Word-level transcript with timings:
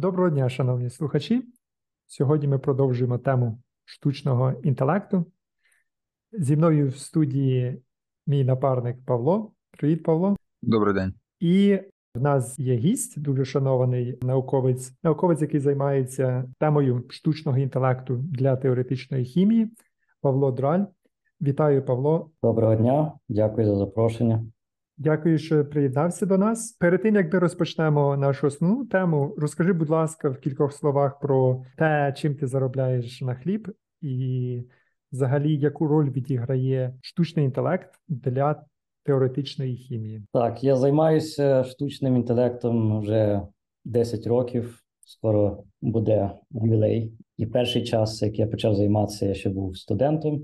Доброго 0.00 0.30
дня, 0.30 0.48
шановні 0.48 0.90
слухачі. 0.90 1.42
Сьогодні 2.06 2.48
ми 2.48 2.58
продовжуємо 2.58 3.18
тему 3.18 3.58
штучного 3.84 4.52
інтелекту. 4.62 5.24
Зі 6.32 6.56
мною 6.56 6.88
в 6.88 6.96
студії 6.96 7.82
мій 8.26 8.44
напарник 8.44 8.96
Павло. 9.06 9.52
Привіт, 9.70 10.02
Павло. 10.02 10.36
Добрий 10.62 10.94
день. 10.94 11.14
І 11.40 11.78
в 12.14 12.20
нас 12.20 12.58
є 12.58 12.74
гість, 12.74 13.20
дуже 13.20 13.44
шанований 13.44 14.18
науковець, 14.22 14.92
науковець, 15.02 15.42
який 15.42 15.60
займається 15.60 16.44
темою 16.58 17.04
штучного 17.08 17.58
інтелекту 17.58 18.16
для 18.16 18.56
теоретичної 18.56 19.24
хімії, 19.24 19.70
Павло 20.20 20.52
Драль. 20.52 20.84
Вітаю, 21.40 21.84
Павло. 21.84 22.30
Доброго 22.42 22.74
дня, 22.74 23.12
дякую 23.28 23.66
за 23.66 23.76
запрошення. 23.76 24.44
Дякую, 25.02 25.38
що 25.38 25.64
приєднався 25.64 26.26
до 26.26 26.38
нас. 26.38 26.72
Перед 26.72 27.02
тим 27.02 27.14
як 27.14 27.32
ми 27.32 27.38
розпочнемо 27.38 28.16
нашу 28.16 28.46
основну 28.46 28.84
тему, 28.84 29.34
розкажи, 29.38 29.72
будь 29.72 29.90
ласка, 29.90 30.28
в 30.28 30.38
кількох 30.38 30.72
словах 30.72 31.20
про 31.20 31.64
те, 31.76 32.14
чим 32.16 32.34
ти 32.34 32.46
заробляєш 32.46 33.20
на 33.20 33.34
хліб, 33.34 33.72
і 34.00 34.62
взагалі 35.12 35.56
яку 35.56 35.86
роль 35.86 36.10
відіграє 36.10 36.94
штучний 37.00 37.44
інтелект 37.44 37.90
для 38.08 38.64
теоретичної 39.04 39.76
хімії. 39.76 40.22
Так, 40.32 40.64
я 40.64 40.76
займаюся 40.76 41.64
штучним 41.64 42.16
інтелектом 42.16 43.00
вже 43.00 43.42
10 43.84 44.26
років. 44.26 44.82
Скоро 45.04 45.64
буде 45.80 46.30
ювілей. 46.50 47.12
І 47.36 47.46
перший 47.46 47.84
час, 47.84 48.22
як 48.22 48.38
я 48.38 48.46
почав 48.46 48.74
займатися, 48.74 49.26
я 49.26 49.34
ще 49.34 49.50
був 49.50 49.76
студентом. 49.76 50.42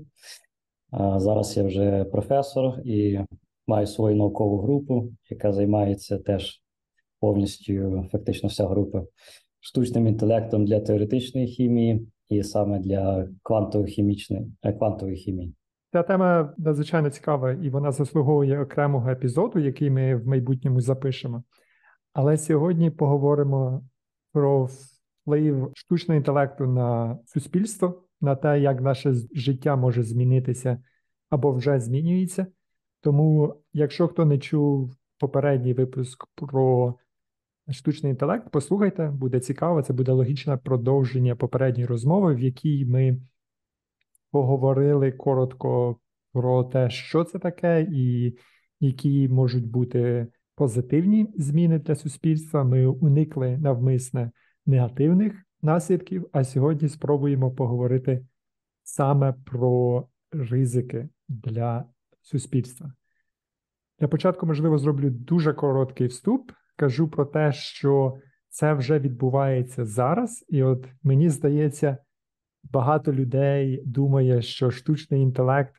А 0.91 1.19
зараз 1.19 1.57
я 1.57 1.63
вже 1.63 2.03
професор 2.03 2.79
і 2.85 3.19
маю 3.67 3.87
свою 3.87 4.15
наукову 4.15 4.57
групу, 4.57 5.11
яка 5.29 5.53
займається 5.53 6.17
теж 6.17 6.61
повністю, 7.19 8.05
фактично, 8.11 8.49
вся 8.49 8.67
група 8.67 9.03
штучним 9.59 10.07
інтелектом 10.07 10.65
для 10.65 10.79
теоретичної 10.79 11.47
хімії 11.47 12.07
і 12.29 12.43
саме 12.43 12.79
для 12.79 13.19
е, 13.19 13.29
квантової 13.43 13.93
хімії. 15.17 15.53
Ця 15.91 16.03
тема 16.03 16.53
надзвичайно 16.57 17.09
цікава, 17.09 17.51
і 17.51 17.69
вона 17.69 17.91
заслуговує 17.91 18.61
окремого 18.61 19.09
епізоду, 19.09 19.59
який 19.59 19.89
ми 19.89 20.15
в 20.15 20.27
майбутньому 20.27 20.81
запишемо. 20.81 21.43
Але 22.13 22.37
сьогодні 22.37 22.89
поговоримо 22.89 23.83
про 24.33 24.69
вплив 25.27 25.71
штучного 25.75 26.17
інтелекту 26.17 26.65
на 26.67 27.19
суспільство, 27.25 28.03
на 28.21 28.35
те, 28.35 28.59
як 28.59 28.81
наше 28.81 29.13
життя 29.33 29.75
може 29.75 30.03
змінитися 30.03 30.83
або 31.29 31.51
вже 31.51 31.79
змінюється. 31.79 32.47
Тому, 33.07 33.55
якщо 33.73 34.07
хто 34.07 34.25
не 34.25 34.37
чув 34.37 34.95
попередній 35.19 35.73
випуск 35.73 36.27
про 36.35 36.95
штучний 37.71 38.09
інтелект, 38.09 38.51
послухайте, 38.51 39.09
буде 39.09 39.39
цікаво, 39.39 39.81
це 39.81 39.93
буде 39.93 40.11
логічне 40.11 40.57
продовження 40.57 41.35
попередньої 41.35 41.85
розмови, 41.85 42.35
в 42.35 42.39
якій 42.39 42.85
ми 42.85 43.21
поговорили 44.31 45.11
коротко 45.11 45.97
про 46.33 46.63
те, 46.63 46.89
що 46.89 47.23
це 47.23 47.39
таке, 47.39 47.87
і 47.91 48.37
які 48.79 49.27
можуть 49.27 49.67
бути 49.67 50.27
позитивні 50.55 51.27
зміни 51.37 51.79
для 51.79 51.95
суспільства. 51.95 52.63
Ми 52.63 52.85
уникли 52.85 53.57
навмисне 53.57 54.31
негативних 54.65 55.43
наслідків, 55.61 56.29
а 56.31 56.43
сьогодні 56.43 56.89
спробуємо 56.89 57.51
поговорити 57.51 58.25
саме 58.83 59.33
про 59.45 60.07
ризики 60.31 61.09
для 61.29 61.85
суспільства. 62.21 62.96
Для 63.99 64.07
початку, 64.07 64.45
можливо, 64.45 64.77
зроблю 64.77 65.09
дуже 65.09 65.53
короткий 65.53 66.07
вступ. 66.07 66.51
Кажу 66.75 67.07
про 67.07 67.25
те, 67.25 67.51
що 67.51 68.17
це 68.49 68.73
вже 68.73 68.99
відбувається 68.99 69.85
зараз, 69.85 70.45
і 70.49 70.63
от 70.63 70.87
мені 71.03 71.29
здається, 71.29 71.97
багато 72.63 73.13
людей 73.13 73.83
думає, 73.85 74.41
що 74.41 74.71
штучний 74.71 75.21
інтелект 75.21 75.73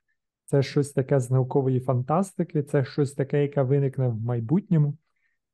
це 0.44 0.62
щось 0.62 0.92
таке 0.92 1.20
з 1.20 1.30
наукової 1.30 1.80
фантастики, 1.80 2.62
це 2.62 2.84
щось 2.84 3.12
таке, 3.12 3.42
яке 3.42 3.62
виникне 3.62 4.08
в 4.08 4.20
майбутньому. 4.20 4.98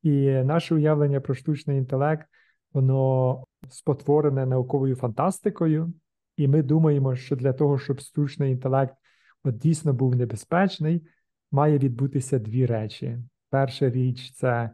І 0.03 0.31
наше 0.31 0.75
уявлення 0.75 1.21
про 1.21 1.33
штучний 1.33 1.77
інтелект, 1.77 2.27
воно 2.73 3.43
спотворене 3.69 4.45
науковою 4.45 4.95
фантастикою, 4.95 5.93
і 6.37 6.47
ми 6.47 6.63
думаємо, 6.63 7.15
що 7.15 7.35
для 7.35 7.53
того, 7.53 7.77
щоб 7.77 7.99
штучний 7.99 8.51
інтелект 8.51 8.95
от 9.43 9.57
дійсно 9.57 9.93
був 9.93 10.15
небезпечний, 10.15 11.07
має 11.55 11.77
відбутися 11.77 12.39
дві 12.39 12.65
речі. 12.65 13.17
Перша 13.49 13.89
річ 13.89 14.31
це 14.31 14.69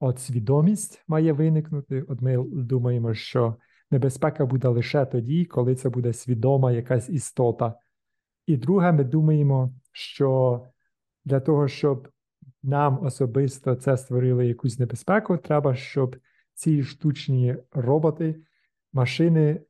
от 0.00 0.18
свідомість 0.18 1.04
має 1.08 1.32
виникнути. 1.32 2.02
От 2.02 2.20
ми 2.20 2.44
думаємо, 2.52 3.14
що 3.14 3.56
небезпека 3.90 4.46
буде 4.46 4.68
лише 4.68 5.06
тоді, 5.06 5.44
коли 5.44 5.74
це 5.74 5.88
буде 5.88 6.12
свідома 6.12 6.72
якась 6.72 7.08
істота. 7.08 7.74
І 8.46 8.56
друге, 8.56 8.92
ми 8.92 9.04
думаємо, 9.04 9.74
що 9.92 10.62
для 11.24 11.40
того, 11.40 11.68
щоб 11.68 12.08
нам 12.62 13.02
особисто 13.02 13.74
це 13.74 13.96
створило 13.96 14.42
якусь 14.42 14.78
небезпеку, 14.78 15.36
треба, 15.36 15.74
щоб 15.74 16.16
ці 16.54 16.82
штучні 16.82 17.56
роботи, 17.72 18.36
машини 18.92 19.60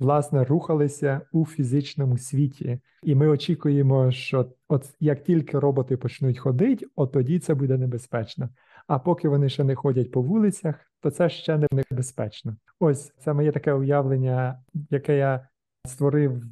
власне 0.00 0.44
рухалися 0.44 1.20
у 1.32 1.46
фізичному 1.46 2.18
світі, 2.18 2.80
і 3.02 3.14
ми 3.14 3.28
очікуємо, 3.28 4.10
що 4.10 4.52
от 4.68 4.94
як 5.00 5.22
тільки 5.22 5.58
роботи 5.58 5.96
почнуть 5.96 6.38
ходити, 6.38 6.86
от 6.96 7.12
тоді 7.12 7.38
це 7.38 7.54
буде 7.54 7.78
небезпечно. 7.78 8.48
А 8.86 8.98
поки 8.98 9.28
вони 9.28 9.48
ще 9.48 9.64
не 9.64 9.74
ходять 9.74 10.10
по 10.10 10.22
вулицях, 10.22 10.74
то 11.00 11.10
це 11.10 11.28
ще 11.28 11.58
не 11.58 11.66
небезпечно. 11.90 12.56
Ось 12.80 13.12
це 13.18 13.32
моє 13.32 13.52
таке 13.52 13.72
уявлення, 13.72 14.62
яке 14.90 15.16
я 15.16 15.48
створив, 15.86 16.42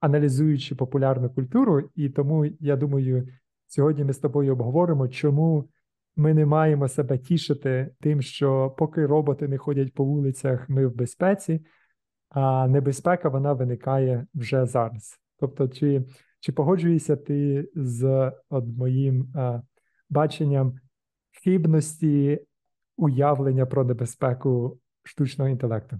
аналізуючи 0.00 0.74
популярну 0.74 1.30
культуру, 1.30 1.90
і 1.94 2.08
тому 2.08 2.46
я 2.60 2.76
думаю, 2.76 3.28
сьогодні 3.66 4.04
ми 4.04 4.12
з 4.12 4.18
тобою 4.18 4.52
обговоримо, 4.52 5.08
чому. 5.08 5.68
Ми 6.16 6.34
не 6.34 6.46
маємо 6.46 6.88
себе 6.88 7.18
тішити 7.18 7.90
тим, 8.00 8.22
що 8.22 8.74
поки 8.78 9.06
роботи 9.06 9.48
не 9.48 9.58
ходять 9.58 9.94
по 9.94 10.04
вулицях, 10.04 10.68
ми 10.68 10.86
в 10.86 10.96
безпеці, 10.96 11.60
а 12.30 12.68
небезпека 12.68 13.28
вона 13.28 13.52
виникає 13.52 14.26
вже 14.34 14.66
зараз. 14.66 15.20
Тобто, 15.40 15.68
чи 15.68 16.04
чи 16.40 16.52
погоджуєшся 16.52 17.16
ти 17.16 17.68
з 17.74 18.32
от 18.50 18.64
моїм 18.66 19.32
а, 19.36 19.62
баченням 20.10 20.80
хибності 21.44 22.40
уявлення 22.96 23.66
про 23.66 23.84
небезпеку 23.84 24.78
штучного 25.02 25.50
інтелекту? 25.50 25.96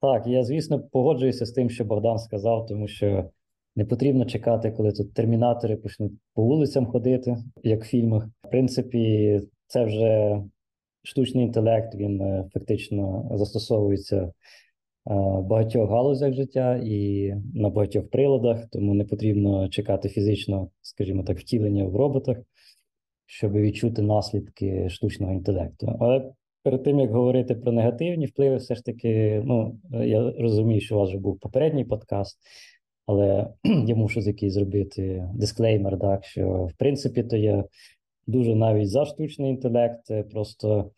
Так, 0.00 0.26
я 0.26 0.44
звісно 0.44 0.80
погоджуюся 0.80 1.46
з 1.46 1.50
тим, 1.50 1.70
що 1.70 1.84
Богдан 1.84 2.18
сказав, 2.18 2.66
тому 2.66 2.88
що 2.88 3.30
не 3.76 3.84
потрібно 3.84 4.24
чекати, 4.24 4.70
коли 4.70 4.92
тут 4.92 5.14
термінатори 5.14 5.76
почнуть 5.76 6.12
по 6.34 6.42
вулицям 6.42 6.86
ходити, 6.86 7.36
як 7.62 7.82
в 7.82 7.86
фільмах. 7.86 8.26
В 8.44 8.50
принципі, 8.50 9.40
це 9.66 9.84
вже 9.84 10.42
штучний 11.02 11.44
інтелект, 11.44 11.94
він 11.94 12.20
е, 12.20 12.48
фактично 12.54 13.30
застосовується 13.34 14.32
в 15.06 15.42
багатьох 15.42 15.90
галузях 15.90 16.32
життя 16.32 16.80
і 16.84 17.32
на 17.54 17.70
багатьох 17.70 18.10
приладах, 18.10 18.66
тому 18.72 18.94
не 18.94 19.04
потрібно 19.04 19.68
чекати 19.68 20.08
фізично, 20.08 20.68
скажімо 20.80 21.22
так, 21.22 21.38
втілення 21.38 21.84
в 21.84 21.96
роботах, 21.96 22.38
щоб 23.26 23.52
відчути 23.52 24.02
наслідки 24.02 24.88
штучного 24.88 25.32
інтелекту. 25.32 25.96
Але 26.00 26.32
перед 26.62 26.82
тим 26.82 27.00
як 27.00 27.10
говорити 27.10 27.54
про 27.54 27.72
негативні 27.72 28.26
впливи, 28.26 28.56
все 28.56 28.74
ж 28.74 28.84
таки, 28.84 29.42
ну 29.44 29.78
я 29.90 30.32
розумію, 30.38 30.80
що 30.80 30.96
у 30.96 30.98
вас 30.98 31.08
вже 31.08 31.18
був 31.18 31.38
попередній 31.40 31.84
подкаст. 31.84 32.38
Але 33.06 33.48
я 33.86 33.94
мушу 33.94 34.20
якийсь 34.20 34.52
зробити 34.52 35.28
дисклеймер, 35.34 35.98
так 35.98 36.24
що 36.24 36.48
в 36.48 36.72
принципі 36.78 37.22
то 37.22 37.36
я 37.36 37.64
дуже 38.26 38.54
навіть 38.54 38.90
за 38.90 39.04
штучний 39.04 39.50
інтелект, 39.50 40.30
просто 40.30 40.90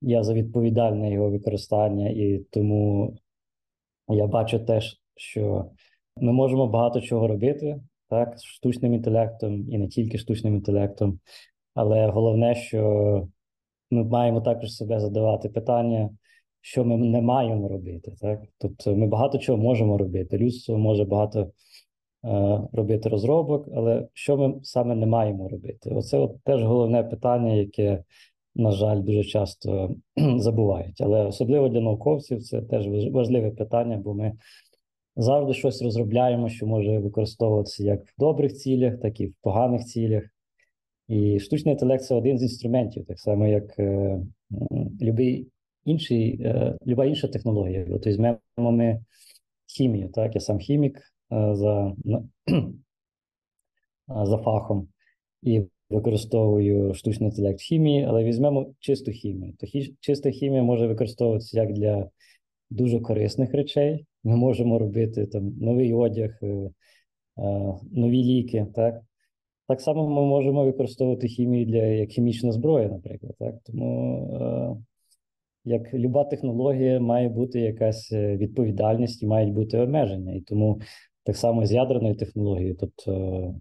я 0.00 0.22
за 0.22 0.34
відповідальне 0.34 1.12
його 1.12 1.30
використання, 1.30 2.08
і 2.08 2.38
тому 2.50 3.14
я 4.08 4.26
бачу 4.26 4.58
теж, 4.58 5.00
що 5.16 5.70
ми 6.16 6.32
можемо 6.32 6.66
багато 6.66 7.00
чого 7.00 7.28
робити, 7.28 7.80
так, 8.08 8.38
з 8.38 8.44
штучним 8.44 8.94
інтелектом 8.94 9.72
і 9.72 9.78
не 9.78 9.88
тільки 9.88 10.18
штучним 10.18 10.54
інтелектом, 10.54 11.18
але 11.74 12.06
головне, 12.06 12.54
що 12.54 13.28
ми 13.90 14.04
маємо 14.04 14.40
також 14.40 14.74
себе 14.74 15.00
задавати 15.00 15.48
питання, 15.48 16.10
що 16.60 16.84
ми 16.84 16.96
не 16.96 17.22
маємо 17.22 17.68
робити. 17.68 18.12
Так? 18.20 18.40
Тобто 18.58 18.96
ми 18.96 19.06
багато 19.06 19.38
чого 19.38 19.58
можемо 19.58 19.98
робити. 19.98 20.38
Людство 20.38 20.78
може 20.78 21.04
багато 21.04 21.40
е, 21.40 21.48
робити 22.72 23.08
розробок, 23.08 23.68
але 23.76 24.08
що 24.12 24.36
ми 24.36 24.54
саме 24.62 24.94
не 24.94 25.06
маємо 25.06 25.48
робити? 25.48 25.90
Оце 25.90 26.18
от 26.18 26.42
теж 26.44 26.62
головне 26.62 27.02
питання, 27.04 27.52
яке 27.52 28.04
на 28.54 28.70
жаль, 28.70 29.02
дуже 29.02 29.24
часто 29.24 29.94
забувають. 30.36 31.00
Але 31.00 31.26
особливо 31.26 31.68
для 31.68 31.80
науковців 31.80 32.42
це 32.42 32.62
теж 32.62 32.86
важливе 33.12 33.50
питання, 33.50 33.96
бо 33.96 34.14
ми 34.14 34.32
завжди 35.16 35.54
щось 35.54 35.82
розробляємо, 35.82 36.48
що 36.48 36.66
може 36.66 36.98
використовуватися 36.98 37.84
як 37.84 38.04
в 38.04 38.12
добрих 38.18 38.52
цілях, 38.52 39.00
так 39.00 39.20
і 39.20 39.26
в 39.26 39.34
поганих 39.42 39.84
цілях. 39.84 40.24
І 41.08 41.40
штучний 41.40 41.72
інтелект 41.72 42.04
це 42.04 42.14
один 42.14 42.38
з 42.38 42.42
інструментів, 42.42 43.06
так 43.06 43.18
само, 43.20 43.46
як 43.46 43.78
е, 43.78 44.20
будь-який 44.50 45.48
інший, 45.84 46.42
е, 46.42 46.76
люба 46.86 47.04
інша 47.04 47.28
технологія. 47.28 47.86
От 47.90 48.06
візьмемо 48.06 48.38
ми 48.56 49.04
хімію, 49.66 50.08
так, 50.08 50.34
я 50.34 50.40
сам 50.40 50.58
хімік 50.58 50.98
е, 51.32 51.54
за, 51.54 51.92
за 54.24 54.38
фахом 54.38 54.88
і 55.42 55.62
використовую 55.92 56.94
штучний 56.94 57.30
інтелект 57.30 57.60
в 57.60 57.62
хімії, 57.62 58.06
але 58.08 58.24
візьмемо 58.24 58.74
чисту 58.80 59.10
хімію. 59.10 59.54
То 59.58 59.66
хі, 59.66 59.94
чиста 60.00 60.30
хімія 60.30 60.62
може 60.62 60.86
використовуватися 60.86 61.60
як 61.60 61.72
для 61.72 62.10
дуже 62.70 63.00
корисних 63.00 63.54
речей. 63.54 64.06
Ми 64.24 64.36
можемо 64.36 64.78
робити 64.78 65.26
там 65.26 65.54
новий 65.60 65.94
одяг, 65.94 66.38
е, 66.42 66.46
е, 66.46 66.70
нові 67.92 68.24
ліки. 68.24 68.66
Так 68.74 69.00
Так 69.68 69.80
само 69.80 70.08
ми 70.08 70.22
можемо 70.22 70.64
використовувати 70.64 71.28
хімію 71.28 71.66
для 71.66 71.84
як 71.84 72.10
хімічна 72.10 72.52
зброя, 72.52 72.88
наприклад. 72.88 73.34
Так? 73.38 73.54
Тому 73.64 74.28
е, 74.40 74.76
як 75.64 75.94
люба 75.94 76.24
технологія 76.24 77.00
має 77.00 77.28
бути 77.28 77.60
якась 77.60 78.12
відповідальність 78.12 79.22
і 79.22 79.26
мають 79.26 79.54
бути 79.54 79.78
обмеження. 79.78 80.34
І 80.34 80.40
тому 80.40 80.80
так 81.24 81.36
само 81.36 81.66
з 81.66 81.72
ядерною 81.72 82.14
технологією, 82.14 82.76
тобто 82.80 83.54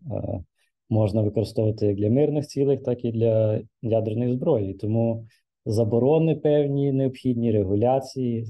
можна 0.91 1.21
використовувати 1.21 1.85
як 1.85 1.95
для 1.95 2.09
мирних 2.09 2.47
цілей, 2.47 2.77
так 2.77 3.05
і 3.05 3.11
для 3.11 3.61
ядерної 3.81 4.33
зброї. 4.33 4.73
Тому 4.73 5.25
заборони 5.65 6.35
певні 6.35 6.91
необхідні 6.91 7.51
регуляції, 7.51 8.47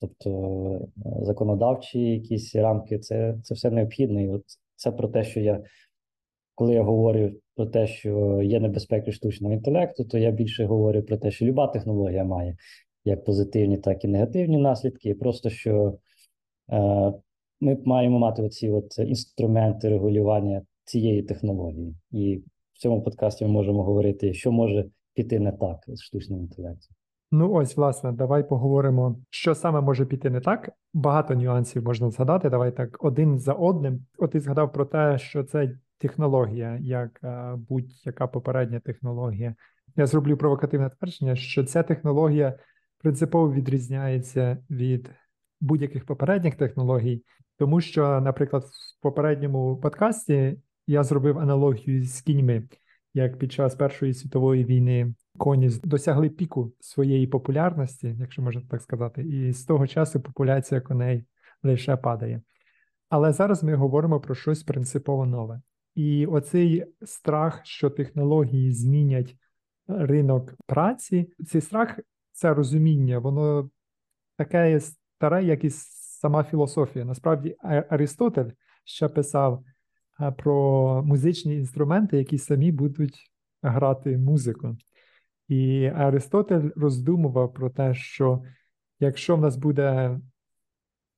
тобто 0.00 0.80
законодавчі 1.22 2.00
якісь 2.00 2.56
рамки, 2.56 2.98
це 2.98 3.34
це 3.42 3.54
все 3.54 3.70
необхідно. 3.70 4.20
І 4.20 4.28
от 4.28 4.42
це 4.76 4.92
про 4.92 5.08
те, 5.08 5.24
що 5.24 5.40
я 5.40 5.62
коли 6.54 6.74
я 6.74 6.82
говорю 6.82 7.30
про 7.56 7.66
те, 7.66 7.86
що 7.86 8.42
є 8.42 8.60
небезпеки 8.60 9.12
штучного 9.12 9.54
інтелекту, 9.54 10.04
то 10.04 10.18
я 10.18 10.30
більше 10.30 10.64
говорю 10.64 11.02
про 11.02 11.16
те, 11.16 11.30
що 11.30 11.44
люба 11.44 11.66
технологія 11.66 12.24
має 12.24 12.56
як 13.04 13.24
позитивні, 13.24 13.78
так 13.78 14.04
і 14.04 14.08
негативні 14.08 14.58
наслідки. 14.58 15.14
Просто 15.14 15.50
що 15.50 15.98
е, 16.72 17.12
ми 17.60 17.78
маємо 17.84 18.18
мати 18.18 18.42
оці 18.42 18.70
от 18.70 18.98
інструменти 18.98 19.88
регулювання 19.88 20.62
цієї 20.88 21.22
технології, 21.22 21.96
і 22.10 22.42
в 22.72 22.78
цьому 22.78 23.02
подкасті 23.02 23.44
ми 23.44 23.50
можемо 23.50 23.84
говорити, 23.84 24.34
що 24.34 24.52
може 24.52 24.84
піти 25.14 25.38
не 25.38 25.52
так 25.52 25.78
з 25.86 26.02
штучним 26.02 26.40
інтелектом. 26.40 26.96
Ну 27.30 27.52
ось, 27.52 27.76
власне, 27.76 28.12
давай 28.12 28.48
поговоримо, 28.48 29.20
що 29.30 29.54
саме 29.54 29.80
може 29.80 30.06
піти 30.06 30.30
не 30.30 30.40
так. 30.40 30.70
Багато 30.94 31.34
нюансів 31.34 31.84
можна 31.84 32.10
згадати. 32.10 32.50
Давай 32.50 32.76
так 32.76 33.04
один 33.04 33.38
за 33.38 33.52
одним. 33.52 34.06
От 34.18 34.30
ти 34.30 34.40
згадав 34.40 34.72
про 34.72 34.84
те, 34.84 35.18
що 35.18 35.44
це 35.44 35.78
технологія, 35.98 36.78
як 36.80 37.20
е, 37.24 37.54
будь-яка 37.68 38.26
попередня 38.26 38.80
технологія. 38.80 39.54
Я 39.96 40.06
зроблю 40.06 40.36
провокативне 40.36 40.90
твердження, 40.90 41.36
що 41.36 41.64
ця 41.64 41.82
технологія 41.82 42.58
принципово 42.98 43.52
відрізняється 43.52 44.58
від 44.70 45.10
будь-яких 45.60 46.06
попередніх 46.06 46.54
технологій, 46.54 47.22
тому 47.58 47.80
що, 47.80 48.20
наприклад, 48.20 48.62
в 48.64 49.02
попередньому 49.02 49.76
подкасті 49.76 50.56
я 50.88 51.04
зробив 51.04 51.38
аналогію 51.38 52.04
з 52.04 52.20
кіньми, 52.20 52.68
як 53.14 53.38
під 53.38 53.52
час 53.52 53.74
Першої 53.74 54.14
світової 54.14 54.64
війни 54.64 55.14
коні 55.38 55.70
досягли 55.84 56.28
піку 56.30 56.72
своєї 56.80 57.26
популярності, 57.26 58.16
якщо 58.20 58.42
можна 58.42 58.62
так 58.70 58.82
сказати, 58.82 59.22
і 59.22 59.52
з 59.52 59.64
того 59.64 59.86
часу 59.86 60.20
популяція 60.20 60.80
коней 60.80 61.24
лише 61.62 61.96
падає. 61.96 62.42
Але 63.08 63.32
зараз 63.32 63.64
ми 63.64 63.74
говоримо 63.74 64.20
про 64.20 64.34
щось 64.34 64.62
принципово 64.62 65.26
нове. 65.26 65.60
І 65.94 66.26
оцей 66.26 66.84
страх, 67.02 67.60
що 67.64 67.90
технології 67.90 68.72
змінять 68.72 69.36
ринок 69.88 70.54
праці, 70.66 71.32
цей 71.46 71.60
страх, 71.60 71.98
це 72.32 72.54
розуміння, 72.54 73.18
воно 73.18 73.70
таке 74.36 74.80
старе, 74.80 75.44
як 75.44 75.64
і 75.64 75.70
сама 75.70 76.44
філософія. 76.44 77.04
Насправді, 77.04 77.56
Аристотель 77.88 78.50
ще 78.84 79.08
писав 79.08 79.64
про 80.36 81.02
музичні 81.02 81.56
інструменти, 81.56 82.18
які 82.18 82.38
самі 82.38 82.72
будуть 82.72 83.30
грати 83.62 84.18
музику. 84.18 84.76
І 85.48 85.86
Аристотель 85.86 86.70
роздумував 86.76 87.52
про 87.52 87.70
те, 87.70 87.94
що 87.94 88.42
якщо 89.00 89.36
в 89.36 89.40
нас 89.40 89.56
буде 89.56 90.20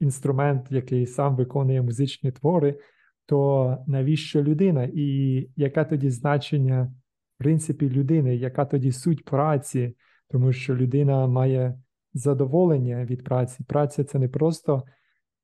інструмент, 0.00 0.67
який 0.70 1.06
сам 1.06 1.37
виконує 1.37 1.82
музичні 1.82 2.32
твори, 2.32 2.79
то 3.26 3.79
навіщо 3.87 4.43
людина? 4.43 4.91
І 4.94 5.49
яке 5.56 5.85
тоді 5.85 6.11
значення, 6.11 6.93
в 7.35 7.38
принципі, 7.38 7.91
людини, 7.91 8.37
яка 8.37 8.64
тоді 8.64 8.93
суть 8.93 9.25
праці, 9.25 9.97
тому 10.29 10.52
що 10.52 10.76
людина 10.76 11.26
має 11.26 11.79
задоволення 12.14 13.05
від 13.05 13.25
праці. 13.25 13.64
Праця 13.64 14.05
це 14.05 14.19
не 14.19 14.29
просто 14.29 14.82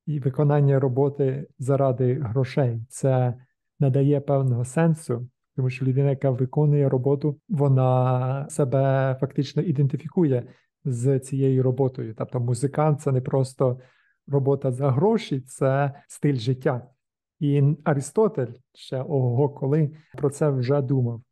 виконання 0.06 0.81
роботи 0.81 1.47
заради 1.58 2.14
грошей, 2.14 2.81
це 2.88 3.35
надає 3.81 4.20
певного 4.20 4.64
сенсу, 4.64 5.29
тому 5.56 5.70
що 5.70 5.85
людина, 5.85 6.11
яка 6.11 6.31
виконує 6.31 6.88
роботу, 6.88 7.41
вона 7.49 8.47
себе 8.50 9.17
фактично 9.20 9.62
ідентифікує 9.62 10.43
з 10.85 11.19
цією 11.20 11.62
роботою. 11.62 12.14
Тобто, 12.19 12.41
музикант 12.41 13.00
це 13.00 13.12
не 13.12 13.20
просто 13.20 13.79
робота 14.26 14.73
за 14.73 14.91
гроші, 14.91 15.41
це 15.41 15.93
стиль 16.08 16.37
життя. 16.37 16.88
І 17.41 17.62
Аристотель 17.85 18.53
ще 18.75 19.03
ого, 19.03 19.49
коли 19.49 19.91
про 20.19 20.31
це 20.31 20.50
вже 20.50 20.82
думав. 20.82 21.23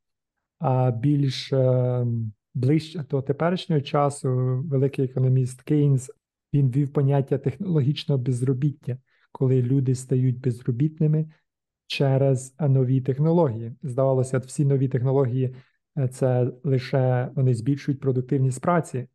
А 0.58 0.90
більш 0.90 1.52
е, 1.52 2.06
ближче 2.54 3.04
до 3.10 3.22
теперішнього 3.22 3.82
часу, 3.82 4.28
великий 4.70 5.04
економіст 5.04 5.62
Кейнс 5.62 6.10
він 6.54 6.70
вів 6.70 6.92
поняття 6.92 7.38
технологічного 7.38 8.22
безробіття, 8.22 8.98
коли 9.32 9.62
люди 9.62 9.94
стають 9.94 10.40
безробітними 10.40 11.26
через 11.86 12.54
нові 12.60 13.00
технології. 13.00 13.72
Здавалося, 13.82 14.38
всі 14.38 14.64
нові 14.64 14.88
технології 14.88 15.54
е, 15.98 16.08
це 16.08 16.52
лише 16.64 17.30
вони 17.34 17.54
збільшують 17.54 18.00
продуктивність 18.00 18.60
праці, 18.60 19.08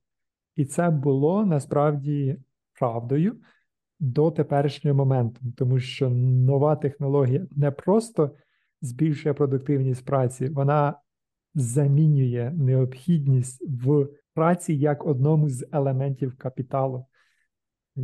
і 0.55 0.65
це 0.65 0.89
було 0.89 1.45
насправді 1.45 2.37
правдою 2.79 3.35
до 3.99 4.31
теперішнього 4.31 4.97
моменту, 4.97 5.41
тому 5.57 5.79
що 5.79 6.09
нова 6.09 6.75
технологія 6.75 7.47
не 7.51 7.71
просто 7.71 8.35
збільшує 8.81 9.33
продуктивність 9.33 10.05
праці, 10.05 10.49
вона 10.49 10.93
замінює 11.55 12.53
необхідність 12.57 13.63
в 13.85 14.07
праці 14.33 14.73
як 14.73 15.05
одному 15.05 15.49
з 15.49 15.67
елементів 15.71 16.37
капіталу. 16.37 17.05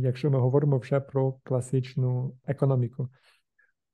Якщо 0.00 0.30
ми 0.30 0.38
говоримо 0.38 0.78
вже 0.78 1.00
про 1.00 1.32
класичну 1.44 2.36
економіку. 2.46 3.08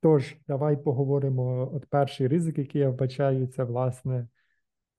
Тож, 0.02 0.37
давай 0.49 0.76
поговоримо. 0.76 1.71
От 1.75 1.87
перший 1.87 2.28
ризик, 2.28 2.59
який 2.59 2.80
я 2.80 2.90
вбачаю, 2.90 3.47
це 3.47 3.64
власне 3.64 4.28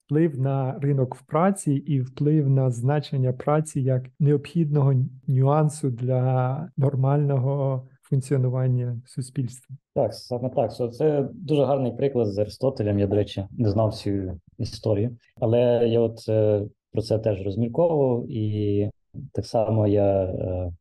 вплив 0.06 0.40
на 0.40 0.78
ринок 0.78 1.14
в 1.14 1.22
праці 1.22 1.72
і 1.72 2.00
вплив 2.00 2.50
на 2.50 2.70
значення 2.70 3.32
праці 3.32 3.80
як 3.80 4.04
необхідного 4.20 4.94
нюансу 5.26 5.90
для 5.90 6.68
нормального 6.76 7.82
функціонування 8.02 9.00
суспільства. 9.06 9.76
Так, 9.94 10.14
саме 10.14 10.50
так. 10.50 10.94
Це 10.94 11.28
дуже 11.32 11.64
гарний 11.64 11.92
приклад 11.92 12.26
з 12.26 12.38
Аристотелем. 12.38 12.98
Я, 12.98 13.06
до 13.06 13.16
речі, 13.16 13.46
не 13.50 13.70
знав 13.70 13.94
цю 13.94 14.40
історію, 14.58 15.16
але 15.40 15.88
я 15.88 16.00
от 16.00 16.28
е, 16.28 16.62
про 16.92 17.02
це 17.02 17.18
теж 17.18 17.42
розмірковував, 17.42 18.30
і 18.30 18.90
так 19.32 19.46
само 19.46 19.86
я 19.86 20.24
е, 20.24 20.72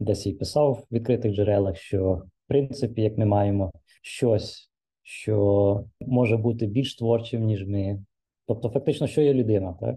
десь 0.00 0.26
і 0.26 0.32
писав 0.32 0.86
в 0.90 0.94
відкритих 0.94 1.32
джерелах, 1.32 1.76
що 1.76 2.14
в 2.14 2.48
принципі, 2.48 3.02
як 3.02 3.18
ми 3.18 3.26
маємо 3.26 3.72
щось, 4.02 4.70
що 5.02 5.84
може 6.00 6.36
бути 6.36 6.66
більш 6.66 6.96
творчим, 6.96 7.44
ніж 7.44 7.66
ми. 7.66 8.04
Тобто, 8.46 8.68
фактично, 8.68 9.06
що 9.06 9.22
є 9.22 9.34
людина, 9.34 9.76
так? 9.80 9.96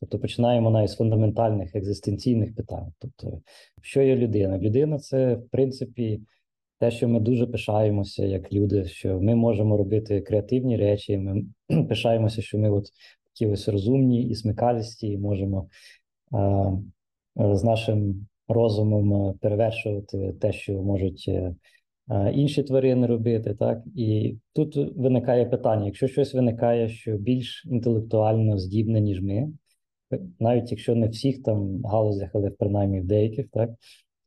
Тобто 0.00 0.18
починаємо 0.18 0.70
навіть 0.70 0.90
з 0.90 0.96
фундаментальних 0.96 1.76
екзистенційних 1.76 2.54
питань. 2.54 2.92
Тобто, 2.98 3.40
що 3.82 4.02
є 4.02 4.16
людина? 4.16 4.58
Людина 4.58 4.98
це, 4.98 5.34
в 5.34 5.48
принципі, 5.48 6.20
те, 6.78 6.90
що 6.90 7.08
ми 7.08 7.20
дуже 7.20 7.46
пишаємося, 7.46 8.24
як 8.26 8.52
люди, 8.52 8.84
що 8.84 9.20
ми 9.20 9.34
можемо 9.34 9.76
робити 9.76 10.20
креативні 10.20 10.76
речі. 10.76 11.18
Ми 11.18 11.44
пишаємося, 11.88 12.42
що 12.42 12.58
ми 12.58 12.70
от 12.70 12.84
такі 13.24 13.52
ось 13.52 13.68
розумні 13.68 14.22
і 14.22 14.34
смикалісті, 14.34 15.08
і 15.08 15.18
можемо 15.18 15.68
а, 16.32 16.72
з 17.36 17.64
нашим 17.64 18.26
розумом 18.52 19.38
перевершувати 19.38 20.32
те, 20.40 20.52
що 20.52 20.82
можуть 20.82 21.24
е, 21.28 21.54
інші 22.34 22.62
тварини 22.62 23.06
робити, 23.06 23.54
так? 23.54 23.82
І 23.96 24.36
тут 24.52 24.96
виникає 24.96 25.46
питання: 25.46 25.86
якщо 25.86 26.08
щось 26.08 26.34
виникає, 26.34 26.88
що 26.88 27.16
більш 27.18 27.66
інтелектуально 27.70 28.58
здібне, 28.58 29.00
ніж 29.00 29.22
ми, 29.22 29.52
навіть 30.40 30.70
якщо 30.70 30.94
не 30.94 31.08
всіх 31.08 31.42
там 31.42 31.84
галузях, 31.84 32.30
але 32.34 32.50
принаймні 32.50 33.00
в 33.00 33.04
деяких, 33.04 33.46
так? 33.52 33.70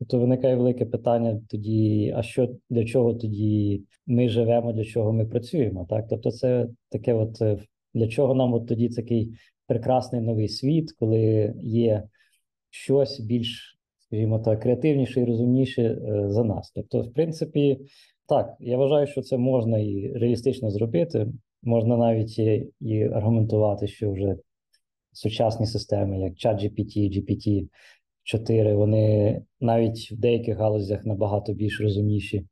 То 0.07 0.19
виникає 0.19 0.55
велике 0.55 0.85
питання 0.85 1.41
тоді: 1.49 2.13
а 2.17 2.23
що 2.23 2.55
для 2.69 2.85
чого 2.85 3.13
тоді 3.13 3.83
ми 4.07 4.29
живемо, 4.29 4.73
для 4.73 4.83
чого 4.83 5.13
ми 5.13 5.25
працюємо? 5.25 5.87
Так, 5.89 6.05
тобто, 6.09 6.31
це 6.31 6.67
таке, 6.89 7.13
от 7.13 7.41
для 7.93 8.07
чого 8.07 8.35
нам 8.35 8.53
от 8.53 8.67
тоді 8.67 8.89
такий 8.89 9.33
прекрасний 9.67 10.21
новий 10.21 10.49
світ, 10.49 10.91
коли 10.91 11.53
є 11.63 12.03
щось 12.69 13.19
більш, 13.19 13.74
скажімо 14.07 14.39
так, 14.39 14.59
креативніше 14.59 15.21
і 15.21 15.25
розумніше 15.25 15.81
е, 15.81 16.29
за 16.29 16.43
нас. 16.43 16.71
Тобто, 16.75 17.01
в 17.01 17.13
принципі, 17.13 17.79
так, 18.27 18.55
я 18.59 18.77
вважаю, 18.77 19.07
що 19.07 19.21
це 19.21 19.37
можна 19.37 19.79
і 19.79 20.11
реалістично 20.15 20.71
зробити. 20.71 21.27
Можна 21.63 21.97
навіть 21.97 22.39
і, 22.79 23.03
аргументувати, 23.13 23.87
що 23.87 24.11
вже 24.11 24.35
сучасні 25.13 25.65
системи, 25.65 26.19
як 26.19 26.33
ChatGPT, 26.33 26.97
GPT 26.97 27.67
4, 28.23 28.75
вони 28.75 29.41
навіть 29.59 30.11
в 30.11 30.19
деяких 30.19 30.57
галузях 30.57 31.05
набагато 31.05 31.53
більш 31.53 31.81
розумніші 31.81 32.45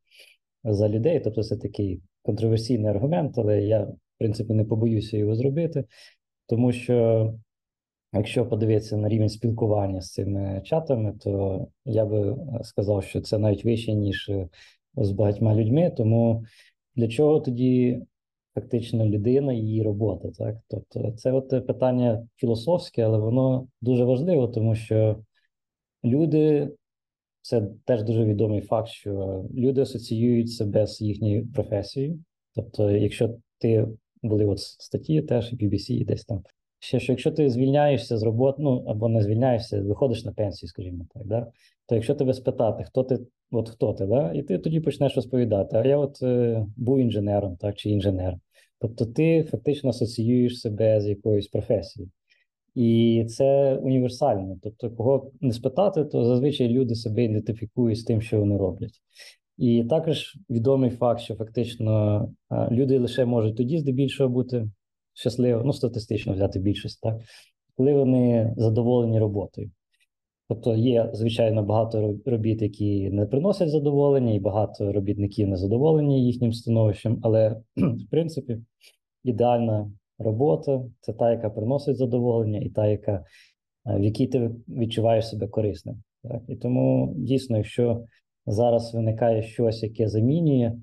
за 0.64 0.90
людей. 0.90 1.20
Тобто, 1.20 1.44
це 1.44 1.58
такий 1.58 2.02
контроверсійний 2.22 2.92
аргумент, 2.92 3.38
але 3.38 3.62
я, 3.62 3.84
в 3.84 3.96
принципі, 4.18 4.54
не 4.54 4.66
побоюся 4.66 5.18
його 5.18 5.36
зробити, 5.36 5.84
тому 6.48 6.72
що. 6.72 7.34
Якщо 8.14 8.46
подивитися 8.46 8.98
на 8.98 9.10
рівень 9.10 9.30
спілкування 9.30 10.02
з 10.02 10.12
цими 10.12 10.62
чатами, 10.66 11.14
то 11.20 11.68
я 11.86 12.06
би 12.06 12.38
сказав, 12.64 13.04
що 13.04 13.22
це 13.22 13.38
навіть 13.38 13.66
вище, 13.66 13.94
ніж 13.94 14.32
з 14.96 15.12
багатьма 15.12 15.56
людьми. 15.56 15.94
Тому 15.98 16.44
для 16.96 17.08
чого 17.08 17.40
тоді 17.40 18.02
фактично 18.56 19.06
людина 19.06 19.54
і 19.54 19.58
її 19.58 19.84
робота? 19.84 20.32
Так, 20.32 20.56
тобто, 20.68 21.12
це 21.12 21.32
от 21.32 21.68
питання 21.68 22.28
філософське, 22.36 23.02
але 23.02 23.18
воно 23.18 23.68
дуже 23.82 24.04
важливо, 24.04 24.48
тому 24.48 24.76
що 24.76 25.20
люди 26.04 26.72
це 27.42 27.68
теж 27.86 28.04
дуже 28.04 28.26
відомий 28.26 28.62
факт, 28.62 28.90
що 28.90 29.46
люди 29.54 29.82
асоціюють 29.82 30.52
себе 30.52 30.88
з 30.88 31.02
їхньою 31.02 31.48
професією. 31.48 32.20
Тобто, 32.56 32.92
якщо 32.92 33.36
ти 33.58 33.88
були 34.24 34.46
от 34.46 34.60
статті, 34.60 35.22
теж 35.22 35.54
і 35.54 35.56
BBC, 35.56 35.92
і 35.92 36.06
десь 36.06 36.26
там. 36.26 36.44
Ще 36.84 37.00
що 37.00 37.12
якщо 37.12 37.32
ти 37.32 37.50
звільняєшся 37.50 38.18
з 38.18 38.24
роботи, 38.24 38.58
ну 38.62 38.84
або 38.88 39.10
не 39.10 39.22
звільняєшся, 39.22 39.82
виходиш 39.82 40.26
на 40.26 40.32
пенсію, 40.32 40.70
скажімо 40.70 41.06
так, 41.14 41.26
да? 41.26 41.48
то 41.88 41.96
якщо 41.96 42.16
тебе 42.16 42.34
спитати, 42.34 42.84
хто 42.84 43.04
ти, 43.04 43.20
от 43.52 43.70
хто 43.70 43.94
ти, 43.94 44.06
да? 44.06 44.32
і 44.34 44.42
ти 44.42 44.58
тоді 44.58 44.80
почнеш 44.80 45.16
розповідати, 45.16 45.78
а 45.78 45.86
я 45.86 45.98
от 45.98 46.24
е, 46.24 46.66
був 46.78 47.00
інженером, 47.00 47.58
так, 47.58 47.76
чи 47.76 47.90
інженер. 47.90 48.36
Тобто 48.80 49.06
ти 49.06 49.44
фактично 49.44 49.90
асоціюєш 49.90 50.60
себе 50.60 51.02
з 51.02 51.08
якоюсь 51.08 51.48
професією. 51.48 52.12
І 52.76 53.26
це 53.30 53.76
універсально. 53.76 54.58
Тобто, 54.64 54.92
кого 54.92 55.32
не 55.42 55.54
спитати, 55.54 56.06
то 56.06 56.26
зазвичай 56.26 56.68
люди 56.68 56.96
себе 56.96 57.24
ідентифікують 57.24 58.00
з 58.00 58.04
тим, 58.04 58.22
що 58.22 58.40
вони 58.40 58.58
роблять. 58.58 59.02
І 59.58 59.84
також 59.84 60.38
відомий 60.50 60.90
факт, 60.90 61.22
що 61.22 61.36
фактично 61.36 62.28
люди 62.72 63.00
лише 63.00 63.26
можуть 63.26 63.58
тоді 63.58 63.80
здебільшого 63.80 64.30
бути 64.30 64.68
щасливі, 65.14 65.62
ну 65.66 65.74
статистично 65.74 66.34
взяти 66.34 66.60
більшість, 66.60 67.02
так 67.02 67.16
коли 67.78 67.94
вони 67.94 68.54
задоволені 68.58 69.20
роботою. 69.20 69.72
Тобто 70.50 70.76
є, 70.76 71.10
звичайно, 71.14 71.64
багато 71.64 72.20
робіт, 72.26 72.62
які 72.62 73.10
не 73.10 73.26
приносять 73.26 73.70
задоволення, 73.70 74.34
і 74.34 74.40
багато 74.40 74.94
робітників 74.94 75.48
не 75.48 75.58
задоволені 75.58 76.26
їхнім 76.26 76.54
становищем, 76.54 77.20
але 77.24 77.62
в 77.76 78.10
принципі 78.12 78.58
ідеальна 79.24 79.92
робота 80.20 80.84
це 81.02 81.14
та, 81.14 81.32
яка 81.32 81.50
приносить 81.50 81.98
задоволення, 81.98 82.60
і 82.60 82.70
та, 82.70 82.88
яка 82.88 83.26
в 83.86 84.04
якій 84.04 84.28
ти 84.28 84.52
відчуваєш 84.68 85.30
себе 85.30 85.48
корисним. 85.48 86.04
Так? 86.24 86.42
І 86.48 86.56
тому 86.56 87.14
дійсно, 87.18 87.58
якщо 87.58 88.04
зараз 88.46 88.94
виникає 88.94 89.44
щось, 89.44 89.84
яке 89.84 90.08
замінює 90.10 90.74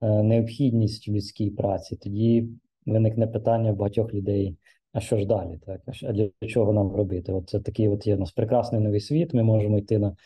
е, 0.00 0.22
необхідність 0.22 1.08
людській 1.08 1.50
праці, 1.50 1.96
тоді 1.96 2.48
виникне 2.86 3.26
питання 3.26 3.72
багатьох 3.72 4.14
людей: 4.14 4.56
а 4.92 5.00
що 5.00 5.18
ж 5.18 5.26
далі? 5.26 5.58
Так? 5.66 5.80
А 6.02 6.12
для 6.12 6.48
чого 6.48 6.72
нам 6.72 6.96
робити? 6.96 7.32
От 7.32 7.48
це 7.48 7.60
такий 7.60 7.88
от 7.88 8.06
є 8.06 8.16
у 8.16 8.18
нас 8.18 8.32
прекрасний 8.32 8.80
новий 8.80 9.00
світ. 9.00 9.34
Ми 9.34 9.42
можемо 9.42 9.78
йти 9.78 9.98
на 9.98 10.16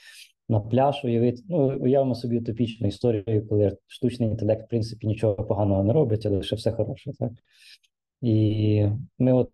на 0.48 0.60
пляж, 0.60 1.04
уявити. 1.04 1.42
Ну, 1.48 1.78
уявимо 1.80 2.14
собі 2.14 2.38
утопічну 2.38 2.88
історію, 2.88 3.46
коли 3.48 3.76
штучний 3.86 4.28
інтелект, 4.28 4.66
в 4.66 4.68
принципі, 4.68 5.06
нічого 5.06 5.34
поганого 5.34 5.84
не 5.84 5.92
робить, 5.92 6.26
але 6.26 6.36
лише 6.36 6.56
все 6.56 6.72
хороше. 6.72 7.12
Так? 7.18 7.32
І 8.22 8.86
ми 9.18 9.32
от 9.32 9.50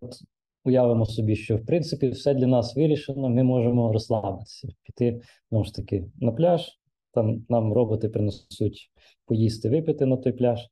уявимо 0.63 1.05
собі, 1.05 1.35
що 1.35 1.57
в 1.57 1.65
принципі 1.65 2.09
все 2.09 2.33
для 2.33 2.47
нас 2.47 2.75
вирішено, 2.75 3.29
ми 3.29 3.43
можемо 3.43 3.93
розслабитися, 3.93 4.67
піти 4.83 5.21
знову 5.49 5.65
ж 5.65 5.75
таки 5.75 6.05
на 6.21 6.31
пляж. 6.31 6.79
Там 7.11 7.45
нам 7.49 7.73
роботи 7.73 8.09
принесуть 8.09 8.91
поїсти, 9.25 9.69
випити 9.69 10.05
на 10.05 10.17
той 10.17 10.33
пляж, 10.33 10.67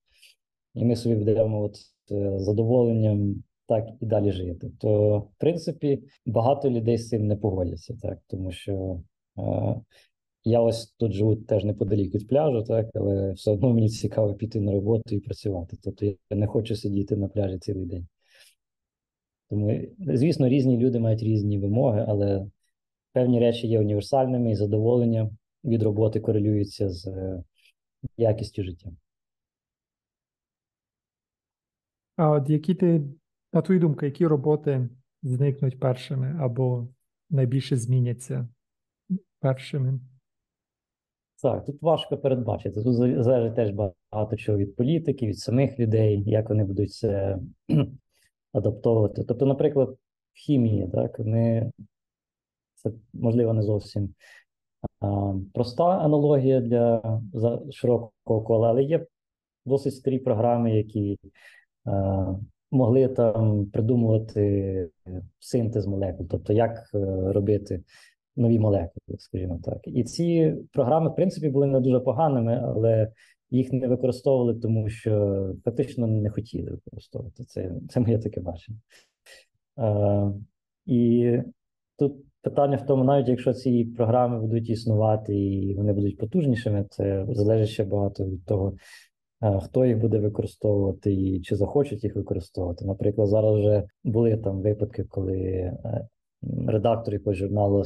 і 0.74 0.86
ми 0.86 0.96
собі 0.96 1.16
будемо 1.16 1.62
от 1.62 1.78
задоволенням 2.38 3.44
так 3.68 3.88
і 4.00 4.06
далі 4.06 4.32
жити. 4.32 4.72
То, 4.80 5.20
в 5.20 5.40
принципі, 5.40 6.04
багато 6.26 6.70
людей 6.70 6.98
з 6.98 7.10
цим 7.10 7.28
не 7.28 7.36
погодяться, 7.36 7.98
так 8.02 8.20
тому 8.28 8.52
що 8.52 9.02
е, 9.40 9.76
я 10.44 10.62
ось 10.62 10.88
тут 10.88 11.14
живу 11.14 11.36
теж 11.36 11.64
неподалік 11.64 12.16
від 12.16 12.28
пляжу, 12.28 12.64
так 12.64 12.90
але 12.94 13.32
все 13.32 13.52
одно 13.52 13.74
мені 13.74 13.90
цікаво 13.90 14.34
піти 14.34 14.60
на 14.60 14.72
роботу 14.72 15.16
і 15.16 15.20
працювати. 15.20 15.78
Тобто 15.84 16.06
я 16.06 16.16
не 16.30 16.48
хочу 16.48 16.76
сидіти 16.76 17.16
на 17.16 17.28
пляжі 17.28 17.58
цілий 17.60 17.86
день. 17.86 18.08
Тому, 19.50 19.82
звісно, 20.00 20.50
різні 20.50 20.78
люди 20.78 21.00
мають 21.00 21.24
різні 21.24 21.60
вимоги, 21.60 22.06
але 22.08 22.46
певні 23.14 23.40
речі 23.40 23.68
є 23.68 23.80
універсальними 23.80 24.52
і 24.52 24.56
задоволення 24.56 25.30
від 25.64 25.84
роботи 25.84 26.20
корелюються 26.20 26.90
з 26.90 27.08
е, 27.08 27.44
якістю 28.18 28.64
життя. 28.64 28.92
А 32.22 32.30
от 32.30 32.50
які 32.50 32.76
ти, 32.76 33.02
на 33.54 33.62
твою 33.62 33.80
думку, 33.80 34.06
які 34.06 34.28
роботи 34.28 34.90
зникнуть 35.24 35.80
першими 35.80 36.38
або 36.40 36.88
найбільше 37.30 37.78
зміняться 37.78 38.48
першими? 39.40 40.00
Так, 41.42 41.66
тут 41.66 41.82
важко 41.82 42.18
передбачити. 42.18 42.84
Тут 42.84 42.94
залежить 43.24 43.56
теж 43.56 43.70
багато 43.72 44.36
чого 44.38 44.58
від 44.58 44.76
політики, 44.76 45.28
від 45.28 45.40
самих 45.40 45.80
людей, 45.80 46.24
як 46.26 46.50
вони 46.50 46.64
будуть 46.64 46.94
це 46.94 47.40
адаптовувати. 48.54 49.24
Тобто, 49.24 49.46
наприклад, 49.46 49.90
в 50.34 50.38
хімії, 50.38 50.90
так, 50.94 51.20
ми 51.20 51.72
це 52.76 52.92
можливо 53.14 53.54
не 53.54 53.62
зовсім 53.62 54.14
а, 55.00 55.34
проста 55.54 55.84
аналогія 55.84 56.62
для 56.62 57.22
широкого 57.72 58.42
кола, 58.42 58.70
але 58.70 58.84
є 58.84 59.06
досить 59.66 59.96
старі 59.96 60.20
програми, 60.20 60.78
які 60.78 61.20
могли 62.72 63.08
там 63.08 63.66
придумувати 63.66 64.90
синтез 65.40 65.88
молекул, 65.88 66.28
тобто 66.30 66.54
як 66.54 66.72
е, 66.94 66.98
робити 67.32 67.84
нові 68.36 68.60
молекули, 68.60 69.18
скажімо 69.20 69.60
так. 69.64 69.78
І 69.84 70.04
ці 70.04 70.56
програми, 70.72 71.10
в 71.10 71.16
принципі, 71.16 71.50
були 71.50 71.68
не 71.68 71.80
дуже 71.80 72.00
поганими, 72.00 72.62
але 72.66 73.12
їх 73.50 73.74
не 73.74 73.88
використовували, 73.88 74.56
тому 74.56 74.90
що 74.90 75.46
фактично 75.66 76.08
не 76.08 76.30
хотіли 76.30 76.72
використовувати. 76.72 77.44
Це 77.44 77.72
це 77.90 78.00
моє 78.00 78.20
таке 78.20 78.42
бачення. 78.42 78.78
Е, 79.80 80.32
І 80.86 81.38
тут 81.98 82.14
питання 82.42 82.78
в 82.78 82.86
тому, 82.86 83.04
навіть 83.04 83.28
якщо 83.28 83.54
ці 83.54 83.86
програми 83.86 84.42
будуть 84.42 84.70
існувати 84.70 85.36
і 85.36 85.76
вони 85.76 85.94
будуть 85.94 86.18
потужнішими, 86.18 86.86
це 86.90 87.26
залежить 87.30 87.70
ще 87.70 87.84
багато 87.84 88.26
від 88.26 88.46
того. 88.46 88.74
Хто 89.42 89.86
їх 89.86 89.98
буде 89.98 90.20
використовувати 90.20 91.14
і 91.14 91.42
чи 91.42 91.56
захочуть 91.56 92.04
їх 92.04 92.16
використовувати? 92.16 92.86
Наприклад, 92.86 93.28
зараз 93.28 93.60
вже 93.60 93.84
були 94.04 94.38
там 94.38 94.62
випадки, 94.62 95.04
коли 95.04 95.38
е, 95.38 96.08
редактор 96.68 97.14
якогось 97.14 97.38
журналу 97.38 97.84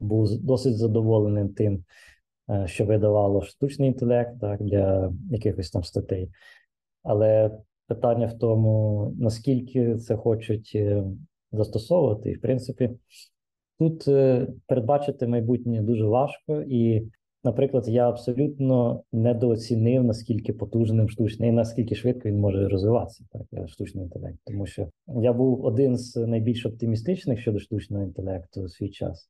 був 0.00 0.40
досить 0.42 0.76
задоволеним 0.76 1.48
тим, 1.48 1.84
е, 2.50 2.66
що 2.66 2.84
видавало 2.84 3.42
штучний 3.42 3.88
інтелект 3.88 4.40
так, 4.40 4.62
для 4.62 5.12
якихось 5.30 5.70
там 5.70 5.84
статей. 5.84 6.30
Але 7.02 7.50
питання 7.86 8.26
в 8.26 8.38
тому, 8.38 9.12
наскільки 9.18 9.96
це 9.96 10.16
хочуть 10.16 10.72
е, 10.74 11.04
застосовувати, 11.52 12.30
і 12.30 12.34
в 12.34 12.40
принципі, 12.40 12.90
тут 13.78 14.04
передбачити 14.66 15.26
майбутнє 15.26 15.82
дуже 15.82 16.04
важко, 16.04 16.62
і, 16.62 17.08
наприклад, 17.44 17.88
я 17.88 18.08
абсолютно 18.08 19.02
недооцінив, 19.12 20.04
наскільки 20.04 20.52
потужним 20.52 21.08
штучний, 21.08 21.48
і 21.48 21.52
наскільки 21.52 21.94
швидко 21.94 22.28
він 22.28 22.40
може 22.40 22.68
розвиватися, 22.68 23.24
так, 23.32 23.68
штучний 23.68 24.04
інтелект. 24.04 24.38
Тому 24.44 24.66
що 24.66 24.88
я 25.06 25.32
був 25.32 25.64
один 25.64 25.96
з 25.96 26.16
найбільш 26.16 26.66
оптимістичних 26.66 27.40
щодо 27.40 27.58
штучного 27.58 28.04
інтелекту 28.04 28.62
у 28.62 28.68
свій 28.68 28.90
час. 28.90 29.28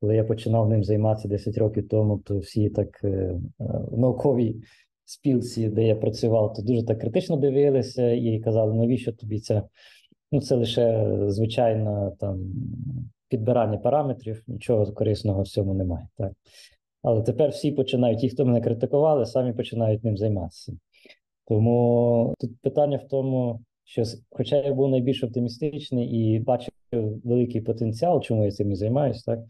Коли 0.00 0.16
я 0.16 0.24
починав 0.24 0.68
ним 0.68 0.84
займатися 0.84 1.28
10 1.28 1.58
років 1.58 1.88
тому, 1.88 2.18
то 2.18 2.38
всі 2.38 2.70
так 2.70 3.02
в 3.02 3.06
е, 3.06 3.40
науковій 3.92 4.56
спілці, 5.04 5.68
де 5.68 5.86
я 5.86 5.96
працював, 5.96 6.52
то 6.52 6.62
дуже 6.62 6.86
так 6.86 7.00
критично 7.00 7.36
дивилися 7.36 8.10
і 8.10 8.40
казали, 8.40 8.74
навіщо 8.74 9.12
тобі 9.12 9.40
це? 9.40 9.62
Ну, 10.32 10.40
це 10.40 10.54
лише 10.54 11.06
звичайно 11.28 12.16
там 12.20 12.40
підбирання 13.28 13.78
параметрів, 13.78 14.44
нічого 14.46 14.92
корисного 14.92 15.42
в 15.42 15.48
цьому 15.48 15.74
немає. 15.74 16.08
Так? 16.16 16.32
Але 17.06 17.22
тепер 17.22 17.50
всі 17.50 17.72
починають, 17.72 18.18
ті, 18.18 18.28
хто 18.28 18.44
мене 18.44 18.60
критикували, 18.60 19.26
самі 19.26 19.52
починають 19.52 20.04
ним 20.04 20.16
займатися. 20.16 20.72
Тому 21.48 22.34
тут 22.40 22.60
питання 22.62 22.96
в 22.96 23.08
тому, 23.08 23.60
що, 23.84 24.02
хоча 24.30 24.56
я 24.56 24.74
був 24.74 24.88
найбільш 24.88 25.24
оптимістичний 25.24 26.08
і 26.08 26.38
бачив 26.38 26.72
великий 27.24 27.60
потенціал, 27.60 28.22
чому 28.22 28.44
я 28.44 28.50
цим 28.50 28.72
і 28.72 28.74
займаюся, 28.74 29.22
так 29.26 29.40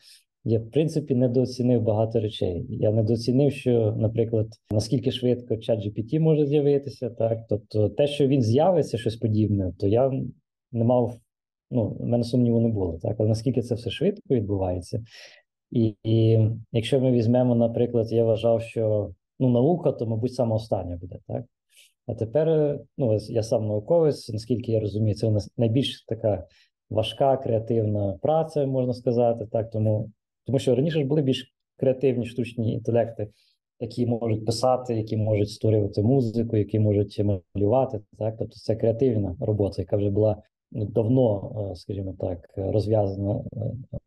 я 0.44 0.58
в 0.58 0.70
принципі 0.70 1.14
недооцінив 1.14 1.82
багато 1.82 2.20
речей. 2.20 2.66
Я 2.68 2.92
недооцінив, 2.92 3.52
що, 3.52 3.94
наприклад, 3.98 4.48
наскільки 4.70 5.10
швидко 5.10 5.54
ChatGPT 5.54 6.20
може 6.20 6.46
з'явитися, 6.46 7.10
так 7.10 7.38
тобто, 7.48 7.88
те, 7.88 8.06
що 8.06 8.26
він 8.26 8.42
з'явиться, 8.42 8.98
щось 8.98 9.16
подібне, 9.16 9.72
то 9.78 9.86
я 9.86 10.12
не 10.72 10.84
мав. 10.84 11.16
Ну, 11.70 11.88
в 11.88 12.06
мене 12.06 12.24
сумніву 12.24 12.60
не 12.60 12.68
було, 12.68 12.98
так 13.02 13.16
але 13.18 13.28
наскільки 13.28 13.62
це 13.62 13.74
все 13.74 13.90
швидко 13.90 14.34
відбувається, 14.34 15.02
і, 15.70 15.94
і 16.02 16.38
якщо 16.72 17.00
ми 17.00 17.12
візьмемо, 17.12 17.54
наприклад, 17.54 18.12
я 18.12 18.24
вважав, 18.24 18.62
що 18.62 19.10
ну 19.38 19.50
наука, 19.50 19.92
то 19.92 20.06
мабуть 20.06 20.34
саме 20.34 20.54
остання 20.54 20.96
буде, 20.96 21.18
так. 21.26 21.44
А 22.06 22.14
тепер 22.14 22.78
ну 22.98 23.18
я 23.28 23.42
сам 23.42 23.66
науковець, 23.66 24.28
наскільки 24.28 24.72
я 24.72 24.80
розумію, 24.80 25.14
це 25.14 25.26
у 25.26 25.30
нас 25.30 25.50
найбільш 25.56 26.04
така 26.04 26.46
важка 26.90 27.36
креативна 27.36 28.18
праця, 28.22 28.66
можна 28.66 28.92
сказати, 28.92 29.46
так 29.52 29.70
тому 29.70 30.10
тому 30.46 30.58
що 30.58 30.74
раніше 30.74 30.98
ж 30.98 31.04
були 31.04 31.22
більш 31.22 31.54
креативні 31.76 32.26
штучні 32.26 32.72
інтелекти, 32.72 33.28
які 33.80 34.06
можуть 34.06 34.46
писати, 34.46 34.94
які 34.94 35.16
можуть 35.16 35.50
створювати 35.50 36.02
музику, 36.02 36.56
які 36.56 36.78
можуть 36.78 37.22
малювати. 37.54 38.00
Так, 38.18 38.34
тобто 38.38 38.54
це 38.56 38.76
креативна 38.76 39.36
робота, 39.40 39.82
яка 39.82 39.96
вже 39.96 40.10
була 40.10 40.42
давно, 40.72 41.52
е, 41.72 41.76
скажімо 41.76 42.14
так, 42.20 42.50
розв'язана 42.56 43.44
е, 43.52 43.98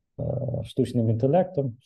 штучним 0.64 1.10
інтелектом. 1.10 1.78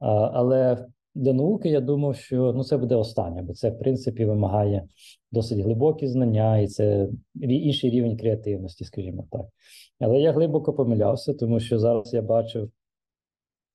Але 0.00 0.86
для 1.14 1.32
науки 1.32 1.68
я 1.68 1.80
думав, 1.80 2.16
що 2.16 2.52
ну 2.52 2.64
це 2.64 2.76
буде 2.76 2.94
останнє, 2.94 3.42
бо 3.42 3.52
це 3.52 3.70
в 3.70 3.78
принципі 3.78 4.24
вимагає 4.24 4.88
досить 5.32 5.58
глибокі 5.58 6.08
знання, 6.08 6.58
і 6.58 6.66
це 6.66 7.08
інший 7.40 7.90
рівень 7.90 8.16
креативності, 8.16 8.84
скажімо 8.84 9.26
так. 9.30 9.46
Але 10.00 10.18
я 10.18 10.32
глибоко 10.32 10.72
помилявся, 10.72 11.34
тому 11.34 11.60
що 11.60 11.78
зараз 11.78 12.14
я 12.14 12.22
бачив 12.22 12.70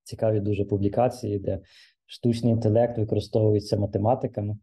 цікаві 0.04 0.40
дуже 0.40 0.66
публікації, 0.66 1.40
де 1.40 1.60
штучний 2.06 2.54
інтелект 2.54 2.98
використовується 2.98 3.78
математиками, 3.78 4.58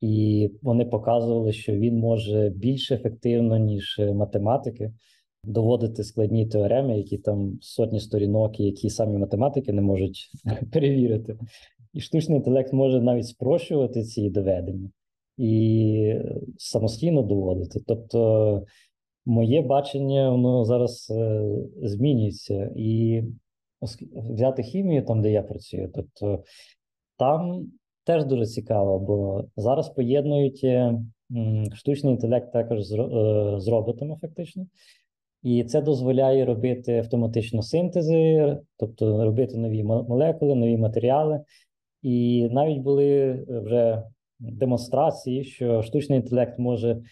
і 0.00 0.50
вони 0.62 0.84
показували, 0.84 1.52
що 1.52 1.72
він 1.72 1.98
може 1.98 2.52
більш 2.56 2.90
ефективно, 2.90 3.58
ніж 3.58 4.00
математики, 4.14 4.92
доводити 5.46 6.04
складні 6.04 6.46
теореми, 6.46 6.98
які 6.98 7.18
там 7.18 7.58
сотні 7.60 8.00
сторінок, 8.00 8.60
які 8.60 8.90
самі 8.90 9.18
математики 9.18 9.72
не 9.72 9.82
можуть 9.82 10.30
перевірити. 10.72 11.38
І 11.92 12.00
штучний 12.00 12.38
інтелект 12.38 12.72
може 12.72 13.00
навіть 13.00 13.26
спрощувати 13.26 14.02
ці 14.02 14.30
доведення 14.30 14.90
і 15.36 16.14
самостійно 16.58 17.22
доводити. 17.22 17.80
Тобто, 17.86 18.62
моє 19.26 19.62
бачення 19.62 20.30
воно 20.30 20.64
зараз 20.64 21.10
е, 21.10 21.42
змінюється 21.82 22.70
і 22.76 23.22
взяти 24.12 24.62
хімію, 24.62 25.04
там 25.04 25.22
де 25.22 25.30
я 25.30 25.42
працюю, 25.42 25.90
тобто 25.94 26.44
там 27.18 27.66
теж 28.04 28.24
дуже 28.24 28.46
цікаво, 28.46 28.98
бо 28.98 29.44
зараз 29.56 29.88
поєднують 29.88 30.60
е, 30.64 31.00
штучний 31.74 32.12
інтелект 32.12 32.52
також 32.52 32.82
з, 32.82 32.92
е, 32.92 33.60
з 33.60 33.68
роботами, 33.68 34.16
фактично. 34.20 34.66
І 35.44 35.64
це 35.64 35.80
дозволяє 35.80 36.44
робити 36.44 36.98
автоматично 36.98 37.62
синтези, 37.62 38.56
тобто 38.76 39.24
робити 39.24 39.58
нові 39.58 39.82
молекули, 39.82 40.54
нові 40.54 40.76
матеріали. 40.76 41.40
І 42.02 42.48
навіть 42.52 42.78
були 42.78 43.38
вже 43.48 44.02
демонстрації, 44.38 45.44
що 45.44 45.82
штучний 45.82 46.18
інтелект 46.18 46.58
може 46.58 47.02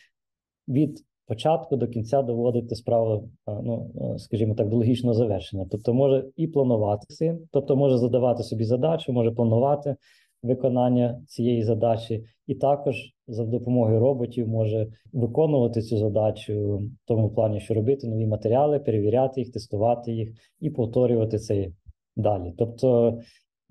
від 0.68 1.04
початку 1.26 1.76
до 1.76 1.88
кінця 1.88 2.22
доводити 2.22 2.74
справу, 2.74 3.30
ну 3.46 3.90
скажімо 4.18 4.54
так, 4.54 4.68
до 4.68 4.76
логічного 4.76 5.14
завершення. 5.14 5.66
Тобто, 5.70 5.94
може 5.94 6.24
і 6.36 6.46
планувати 6.46 7.14
син, 7.14 7.48
тобто 7.50 7.76
може 7.76 7.98
задавати 7.98 8.42
собі 8.42 8.64
задачу, 8.64 9.12
може 9.12 9.30
планувати 9.30 9.96
виконання 10.42 11.22
цієї 11.28 11.62
задачі, 11.62 12.24
і 12.46 12.54
також 12.54 13.14
за 13.28 13.44
допомогою 13.44 14.00
роботів 14.00 14.48
може 14.48 14.86
виконувати 15.12 15.82
цю 15.82 15.98
задачу 15.98 16.76
в 16.76 17.08
тому 17.08 17.30
плані, 17.30 17.60
що 17.60 17.74
робити 17.74 18.06
нові 18.06 18.26
матеріали, 18.26 18.78
перевіряти 18.78 19.40
їх, 19.40 19.52
тестувати 19.52 20.12
їх 20.12 20.30
і 20.60 20.70
повторювати 20.70 21.38
це 21.38 21.68
далі. 22.16 22.54
Тобто 22.58 23.18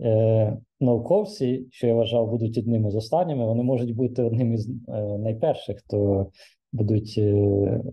е, 0.02 0.58
науковці, 0.80 1.68
що 1.72 1.88
я 1.88 1.94
вважав, 1.94 2.30
будуть 2.30 2.58
одними 2.58 2.92
з 2.92 2.96
останніми, 2.96 3.46
вони 3.46 3.64
можуть 3.64 3.96
бути 3.96 4.24
одним 4.24 4.54
із 4.54 4.70
е, 4.70 5.18
найперших, 5.18 5.78
хто 5.78 6.28
будуть, 6.72 7.16
е, 7.18 7.22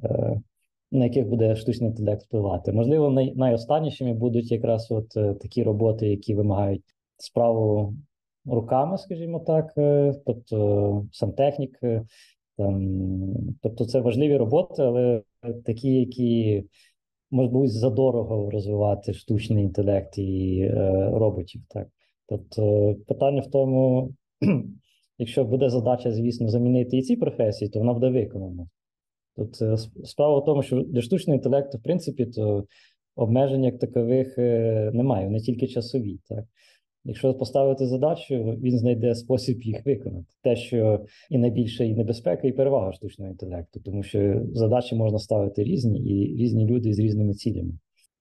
е, 0.02 0.40
на 0.92 1.04
яких 1.04 1.26
буде 1.26 1.56
штучний 1.56 1.90
інтелект 1.90 2.22
впливати. 2.22 2.72
Можливо, 2.72 3.10
най, 3.10 3.34
найостаннішими 3.34 4.14
будуть 4.14 4.52
якраз 4.52 4.90
от 4.90 5.16
е, 5.16 5.34
такі 5.34 5.62
роботи, 5.62 6.08
які 6.08 6.34
вимагають 6.34 6.82
справу 7.16 7.94
руками, 8.54 8.98
скажімо 8.98 9.40
так, 9.40 9.72
тобто 10.26 11.06
сантехнік. 11.12 11.78
Там, 12.56 12.98
тобто 13.62 13.84
це 13.84 14.00
важливі 14.00 14.36
роботи, 14.36 14.82
але 14.82 15.22
такі, 15.64 15.94
які 15.94 16.64
можуть 17.30 17.72
задорого 17.72 18.50
розвивати 18.50 19.14
штучний 19.14 19.64
інтелект 19.64 20.18
і 20.18 20.60
е, 20.60 21.10
роботів. 21.12 21.62
Так, 21.68 21.88
тобто 22.28 22.94
питання 23.06 23.40
в 23.40 23.50
тому, 23.50 24.12
Якщо 25.18 25.44
буде 25.44 25.70
задача, 25.70 26.12
звісно, 26.12 26.48
замінити 26.48 26.96
і 26.96 27.02
ці 27.02 27.16
професії, 27.16 27.70
то 27.70 27.78
вона 27.78 27.92
буде 27.92 28.10
виконана. 28.10 28.68
Тут 29.36 29.62
е, 29.62 29.76
справа 30.04 30.38
в 30.38 30.44
тому, 30.44 30.62
що 30.62 30.82
для 30.82 31.02
штучного 31.02 31.36
інтелекту, 31.36 31.78
в 31.78 31.82
принципі, 31.82 32.26
то 32.26 32.64
обмежень 33.16 33.64
як 33.64 33.78
такових 33.78 34.38
е, 34.38 34.90
немає, 34.94 35.26
вони 35.26 35.40
тільки 35.40 35.66
часові. 35.66 36.18
Так? 36.28 36.44
Якщо 37.08 37.34
поставити 37.34 37.86
задачу, 37.86 38.34
він 38.62 38.78
знайде 38.78 39.14
спосіб 39.14 39.62
їх 39.62 39.86
виконати. 39.86 40.26
Те, 40.42 40.56
що 40.56 41.06
і 41.30 41.38
найбільше 41.38 41.86
і 41.86 41.94
небезпека, 41.94 42.48
і 42.48 42.52
перевага 42.52 42.92
штучного 42.92 43.30
інтелекту, 43.30 43.80
тому 43.80 44.02
що 44.02 44.42
задачі 44.52 44.94
можна 44.94 45.18
ставити 45.18 45.64
різні 45.64 46.00
і 46.00 46.36
різні 46.36 46.66
люди 46.66 46.92
з 46.92 46.98
різними 46.98 47.34
цілями. 47.34 47.72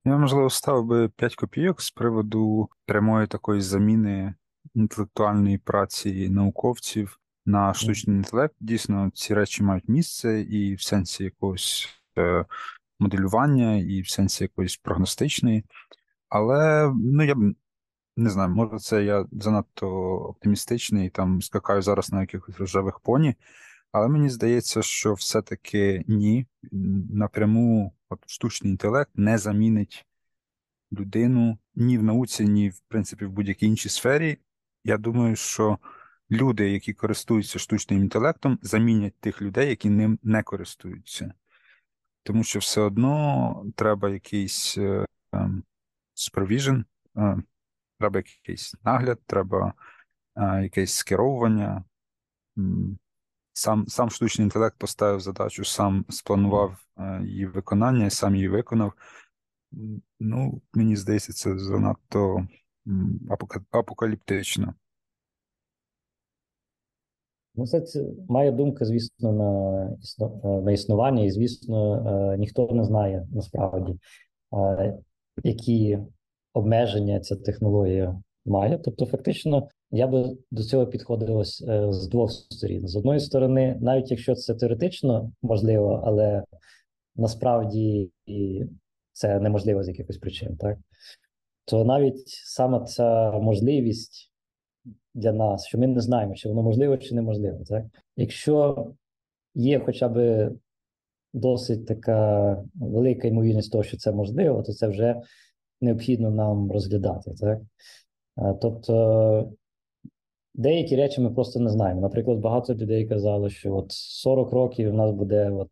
Я 0.06 0.18
можливо 0.18 0.50
ставив 0.50 0.86
би 0.86 1.10
5 1.10 1.36
копійок 1.36 1.82
з 1.82 1.92
приводу 1.92 2.70
прямої 2.86 3.28
такої 3.28 3.62
заміни 3.62 4.34
інтелектуальної 4.76 5.58
праці 5.58 6.30
науковців 6.30 7.20
на 7.46 7.74
штучний 7.74 8.18
інтелект. 8.18 8.56
Дійсно, 8.60 9.12
ці 9.14 9.34
речі 9.34 9.64
мають 9.64 9.90
місце 9.90 10.42
і 10.42 10.76
в 10.76 10.82
сенсі 10.82 11.24
якогось 11.24 11.88
е, 12.18 12.46
моделювання, 13.00 13.78
і 13.78 14.02
в 14.02 14.10
сенсі 14.10 14.44
якоїсь 14.44 14.78
прогностичної. 14.78 15.64
Але 16.30 16.92
ну 16.96 17.24
я 17.24 17.36
б 17.36 17.54
не 18.18 18.30
знаю, 18.30 18.50
може, 18.50 18.80
це 18.80 19.04
я 19.04 19.26
занадто 19.32 19.88
оптимістичний 20.16 21.10
там 21.10 21.42
скакаю 21.42 21.82
зараз 21.82 22.12
на 22.12 22.22
якихось 22.22 22.58
рожевих 22.58 23.00
поні. 23.00 23.36
Але 23.92 24.08
мені 24.08 24.30
здається, 24.30 24.82
що 24.82 25.14
все-таки 25.14 26.04
ні, 26.08 26.48
напряму 27.12 27.94
от 28.10 28.20
штучний 28.30 28.72
інтелект 28.72 29.12
не 29.16 29.38
замінить 29.38 30.06
людину 30.92 31.58
ні 31.76 31.98
в 31.98 32.04
науці, 32.04 32.46
ні 32.46 32.70
в 32.70 32.80
принципі 32.80 33.26
в 33.26 33.32
будь-якій 33.32 33.66
іншій 33.66 33.90
сфері. 33.90 34.38
Я 34.84 34.98
думаю, 34.98 35.36
що 35.36 35.78
люди, 36.32 36.70
які 36.70 36.94
користуються 36.94 37.60
штучним 37.60 38.00
інтелектом, 38.00 38.60
замінять 38.62 39.20
тих 39.20 39.42
людей, 39.42 39.70
які 39.70 39.90
ним 39.90 40.20
не 40.24 40.44
користуються. 40.44 41.34
Тому 42.24 42.44
що 42.44 42.60
все 42.60 42.82
одно 42.82 43.66
треба 43.76 44.10
якийсь 44.10 44.78
е, 44.78 45.06
ем, 45.32 45.64
supervision, 46.16 46.84
е, 47.18 47.38
треба 48.00 48.20
якийсь 48.20 48.76
нагляд, 48.84 49.20
треба 49.26 49.74
е, 50.36 50.64
якесь 50.64 50.94
скеровування. 50.94 51.84
Сам 53.54 53.88
сам 53.88 54.10
штучний 54.10 54.46
інтелект 54.46 54.78
поставив 54.78 55.20
задачу, 55.20 55.66
сам 55.66 56.06
спланував 56.10 56.78
її 57.24 57.46
виконання 57.46 58.06
і 58.06 58.10
сам 58.10 58.36
її 58.36 58.48
виконав. 58.48 58.94
Ну, 60.20 60.62
мені 60.74 60.96
здається, 60.96 61.34
це 61.34 61.58
занадто 61.58 62.48
апокаліптично. 63.72 64.74
Ну, 67.58 67.68
це, 67.68 67.82
це 67.82 68.06
має 68.30 68.52
думка, 68.52 68.86
звісно, 68.86 69.32
на 69.34 69.82
е, 70.26 70.62
на 70.62 70.72
існування, 70.72 71.24
і, 71.24 71.32
звісно, 71.32 71.96
е, 72.34 72.38
ніхто 72.38 72.68
не 72.72 72.84
знає 72.84 73.28
насправді, 73.32 74.00
е, 74.54 74.98
які 75.44 76.00
обмеження 76.58 77.20
ця 77.20 77.36
технологія 77.36 78.22
має. 78.46 78.78
Тобто, 78.78 79.06
фактично, 79.06 79.68
я 79.92 80.08
би 80.08 80.38
до 80.52 80.64
цього 80.64 80.88
підходилось 80.88 81.64
з 81.90 82.08
двох 82.08 82.32
сторін. 82.32 82.88
З 82.88 82.96
одної 82.96 83.20
сторони, 83.20 83.78
навіть 83.82 84.12
якщо 84.12 84.36
це 84.36 84.54
теоретично 84.54 85.32
можливо, 85.42 86.02
але 86.06 86.44
насправді 87.16 88.12
це 89.12 89.40
неможливо 89.40 89.84
з 89.84 89.88
якихось 89.88 90.18
причин, 90.18 90.58
так 90.58 90.78
то 91.66 91.86
навіть 91.86 92.28
саме 92.28 92.86
ця 92.86 93.32
можливість 93.32 94.32
для 95.14 95.34
нас, 95.34 95.66
що 95.66 95.78
ми 95.78 95.88
не 95.88 96.02
знаємо, 96.02 96.36
чи 96.36 96.50
воно 96.50 96.64
можливо 96.64 96.98
чи 96.98 97.16
неможливо. 97.16 97.64
Так? 97.68 97.86
Якщо 98.16 98.88
є 99.56 99.80
хоча 99.80 100.10
б 100.10 100.50
досить 101.34 101.86
така 101.86 102.64
велика 102.76 103.28
ймовірність 103.28 103.72
того, 103.72 103.84
що 103.84 103.98
це 103.98 104.12
можливо, 104.12 104.64
то 104.64 104.74
це 104.74 104.88
вже 104.88 105.16
необхідно 105.82 106.32
нам 106.32 106.72
розглядати. 106.72 107.34
Так? 107.40 107.60
Тобто 108.62 109.52
деякі 110.54 110.96
речі 110.96 111.22
ми 111.22 111.30
просто 111.30 111.60
не 111.60 111.70
знаємо. 111.70 112.02
Наприклад, 112.02 112.40
багато 112.40 112.74
людей 112.74 113.06
казали, 113.06 113.50
що 113.50 113.76
от 113.76 113.92
40 113.92 114.52
років 114.52 114.90
у 114.90 114.94
нас 114.94 115.12
буде 115.12 115.50
от 115.50 115.70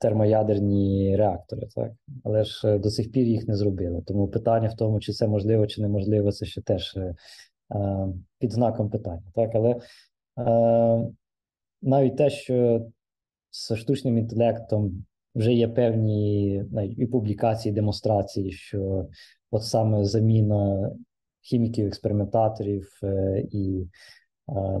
термоядерні 0.00 1.16
реактори, 1.16 1.68
так 1.74 1.92
але 2.24 2.44
ж 2.44 2.78
до 2.78 2.90
цих 2.90 3.12
пір 3.12 3.26
їх 3.26 3.48
не 3.48 3.56
зробили. 3.56 4.02
Тому 4.06 4.28
питання 4.28 4.68
в 4.68 4.76
тому, 4.76 5.00
чи 5.00 5.12
це 5.12 5.28
можливо, 5.28 5.66
чи 5.66 5.82
неможливо, 5.82 6.32
це 6.32 6.46
ще 6.46 6.62
теж 6.62 6.98
під 8.38 8.52
знаком 8.52 8.90
питання. 8.90 9.32
Так, 9.34 9.50
але 9.54 9.76
навіть 11.82 12.16
те, 12.16 12.30
що 12.30 12.86
з 13.50 13.76
штучним 13.76 14.18
інтелектом 14.18 15.04
вже 15.34 15.52
є 15.52 15.68
певні 15.68 16.64
навіть 16.72 16.98
і 16.98 17.06
публікації, 17.06 17.72
і 17.72 17.74
демонстрації, 17.74 18.52
що 18.52 19.08
от 19.50 19.64
саме 19.64 20.04
заміна 20.04 20.90
хіміків, 21.40 21.86
експериментаторів 21.86 22.88
е, 23.02 23.44
і 23.52 23.86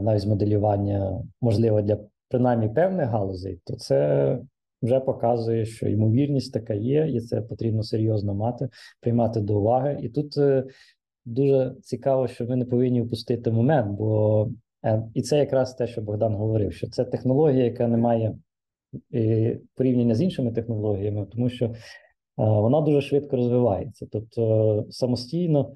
навіть 0.00 0.26
моделювання 0.26 1.22
можливо 1.40 1.82
для 1.82 1.98
принаймні 2.28 2.68
певних 2.68 3.08
галузей, 3.08 3.60
то 3.64 3.76
це 3.76 4.38
вже 4.82 5.00
показує, 5.00 5.64
що 5.64 5.88
ймовірність 5.88 6.52
така 6.52 6.74
є, 6.74 7.08
і 7.08 7.20
це 7.20 7.40
потрібно 7.40 7.82
серйозно 7.82 8.34
мати, 8.34 8.68
приймати 9.00 9.40
до 9.40 9.58
уваги. 9.58 9.98
І 10.02 10.08
тут 10.08 10.38
е, 10.38 10.64
дуже 11.24 11.74
цікаво, 11.82 12.28
що 12.28 12.46
ми 12.46 12.56
не 12.56 12.64
повинні 12.64 13.02
впустити 13.02 13.50
момент, 13.50 13.98
бо 13.98 14.50
е, 14.84 15.02
і 15.14 15.22
це 15.22 15.38
якраз 15.38 15.74
те, 15.74 15.86
що 15.86 16.02
Богдан 16.02 16.34
говорив, 16.34 16.72
що 16.72 16.90
це 16.90 17.04
технологія, 17.04 17.64
яка 17.64 17.88
не 17.88 17.96
має 17.96 18.38
порівняння 19.74 20.14
з 20.14 20.22
іншими 20.22 20.52
технологіями, 20.52 21.26
тому 21.26 21.48
що 21.48 21.74
вона 22.36 22.80
дуже 22.80 23.00
швидко 23.00 23.36
розвивається. 23.36 24.06
Тобто 24.10 24.84
самостійно 24.90 25.72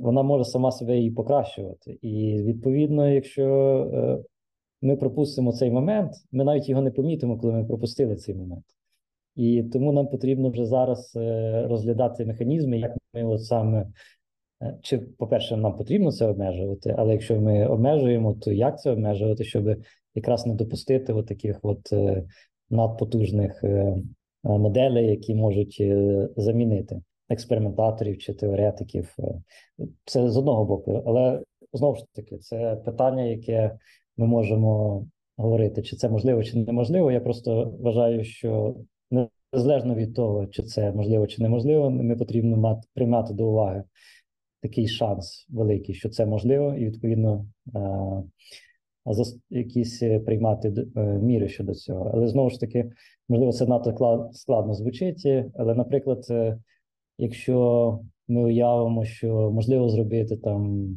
вона 0.00 0.22
може 0.22 0.44
сама 0.44 0.72
себе 0.72 1.00
і 1.00 1.10
покращувати. 1.10 1.98
І 2.02 2.42
відповідно, 2.42 3.08
якщо 3.08 3.44
е, 3.94 4.18
ми 4.82 4.96
пропустимо 4.96 5.52
цей 5.52 5.70
момент, 5.70 6.12
ми 6.32 6.44
навіть 6.44 6.68
його 6.68 6.82
не 6.82 6.90
помітимо, 6.90 7.38
коли 7.38 7.52
ми 7.52 7.64
пропустили 7.64 8.16
цей 8.16 8.34
момент. 8.34 8.64
І 9.36 9.62
тому 9.62 9.92
нам 9.92 10.08
потрібно 10.08 10.50
вже 10.50 10.66
зараз 10.66 11.12
е, 11.16 11.66
розглядати 11.68 12.26
механізми, 12.26 12.78
як 12.78 12.92
ми 13.14 13.24
от 13.24 13.44
саме. 13.44 13.86
Е, 14.62 14.78
чи, 14.82 14.98
по-перше, 14.98 15.56
нам 15.56 15.76
потрібно 15.76 16.12
це 16.12 16.26
обмежувати, 16.26 16.94
але 16.98 17.12
якщо 17.12 17.40
ми 17.40 17.66
обмежуємо, 17.66 18.34
то 18.34 18.52
як 18.52 18.80
це 18.80 18.90
обмежувати, 18.90 19.44
щоб 19.44 19.76
якраз 20.14 20.46
не 20.46 20.54
допустити 20.54 21.12
от 21.12 21.26
таких 21.26 21.58
от 21.62 21.92
надпотужних 22.70 23.64
моделей, 24.42 25.06
які 25.06 25.34
можуть 25.34 25.82
замінити 26.36 27.02
експериментаторів 27.28 28.18
чи 28.18 28.34
теоретиків. 28.34 29.16
Це 30.04 30.30
з 30.30 30.36
одного 30.36 30.64
боку, 30.64 31.02
але 31.06 31.42
знову 31.72 31.96
ж 31.96 32.04
таки, 32.12 32.38
це 32.38 32.76
питання, 32.84 33.22
яке 33.22 33.78
ми 34.16 34.26
можемо 34.26 35.04
говорити, 35.36 35.82
чи 35.82 35.96
це 35.96 36.08
можливо, 36.08 36.44
чи 36.44 36.58
неможливо. 36.58 37.12
Я 37.12 37.20
просто 37.20 37.74
вважаю, 37.80 38.24
що 38.24 38.76
незалежно 39.52 39.94
від 39.94 40.14
того, 40.14 40.46
чи 40.46 40.62
це 40.62 40.92
можливо, 40.92 41.26
чи 41.26 41.42
неможливо, 41.42 41.90
ми 41.90 42.16
потрібно 42.16 42.56
мати 42.56 42.88
приймати 42.94 43.34
до 43.34 43.48
уваги 43.48 43.84
такий 44.62 44.88
шанс 44.88 45.46
великий, 45.50 45.94
що 45.94 46.08
це 46.08 46.26
можливо, 46.26 46.74
і 46.74 46.86
відповідно 46.86 47.46
якісь 49.50 49.98
приймати 49.98 50.74
е, 50.96 51.00
міри 51.00 51.48
щодо 51.48 51.74
цього. 51.74 52.10
Але 52.14 52.28
знову 52.28 52.50
ж 52.50 52.60
таки, 52.60 52.90
можливо, 53.28 53.52
це 53.52 53.66
надто 53.66 54.30
складно 54.32 54.74
звучить, 54.74 55.26
але, 55.54 55.74
наприклад, 55.74 56.26
е, 56.30 56.58
якщо 57.18 58.00
ми 58.28 58.42
уявимо, 58.42 59.04
що 59.04 59.50
можливо 59.50 59.88
зробити 59.88 60.36
там 60.36 60.88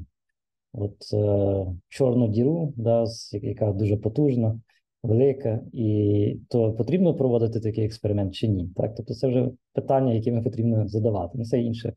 от 0.74 1.13
е, 1.13 1.66
чорну 1.89 2.28
діру, 2.28 2.74
да, 2.78 3.06
яка 3.32 3.72
дуже 3.72 3.98
потужна, 3.98 4.60
велика, 5.04 5.60
і 5.74 6.39
то 6.50 6.74
потрібно 6.74 7.13
проводити 7.13 7.60
такий 7.60 7.86
експеримент 7.86 8.36
чи 8.36 8.48
ні? 8.48 8.70
Так, 8.76 8.96
тобто 8.96 9.13
це 9.13 9.28
вже 9.28 9.50
питання, 9.74 10.13
які 10.13 10.32
ми 10.32 10.42
потрібно 10.42 10.88
задавати. 10.88 11.38
Ну, 11.38 11.46
це 11.46 11.62
інше. 11.62 11.94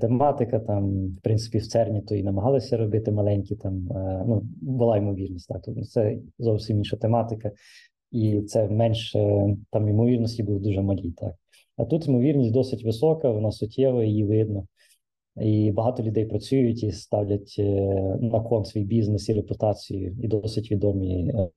Тематика 0.00 0.58
там, 0.58 1.06
в 1.06 1.20
принципі, 1.22 1.58
в 1.58 1.66
ЦЕРНі 1.66 2.02
то 2.02 2.14
і 2.14 2.22
намагалися 2.22 2.76
робити 2.76 3.12
маленькі 3.12 3.56
там, 3.56 3.92
е, 3.92 4.24
ну, 4.26 4.42
була 4.60 4.96
ймовірність, 4.96 5.48
так. 5.48 5.62
Тобто 5.64 5.84
це 5.84 6.18
зовсім 6.38 6.78
інша 6.78 6.96
тематика, 6.96 7.50
і 8.10 8.40
це 8.40 8.68
менше 8.68 9.46
там 9.70 9.88
ймовірності 9.88 10.42
були 10.42 10.58
дуже 10.60 10.82
малі. 10.82 11.10
так. 11.10 11.34
А 11.76 11.84
тут 11.84 12.08
ймовірність 12.08 12.52
досить 12.52 12.84
висока, 12.84 13.30
вона 13.30 13.52
суттєва, 13.52 14.04
її 14.04 14.24
видно. 14.24 14.66
І 15.40 15.70
багато 15.72 16.02
людей 16.02 16.26
працюють 16.26 16.82
і 16.82 16.92
ставлять 16.92 17.56
е, 17.58 17.64
на 18.20 18.40
кон 18.40 18.64
свій 18.64 18.84
бізнес 18.84 19.28
і 19.28 19.32
репутацію, 19.32 20.16
і 20.22 20.28
досить 20.28 20.70
відомі 20.70 21.28
е, 21.28 21.48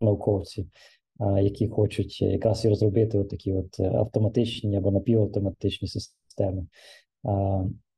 науковці, 0.00 0.66
які 1.42 1.68
хочуть 1.68 2.22
якраз 2.22 2.64
і 2.64 2.68
розробити 2.68 3.18
от 3.18 3.28
такі 3.28 3.52
от 3.52 3.80
автоматичні 3.80 4.76
або 4.76 4.90
напівавтоматичні 4.90 5.88
системи, 5.88 6.66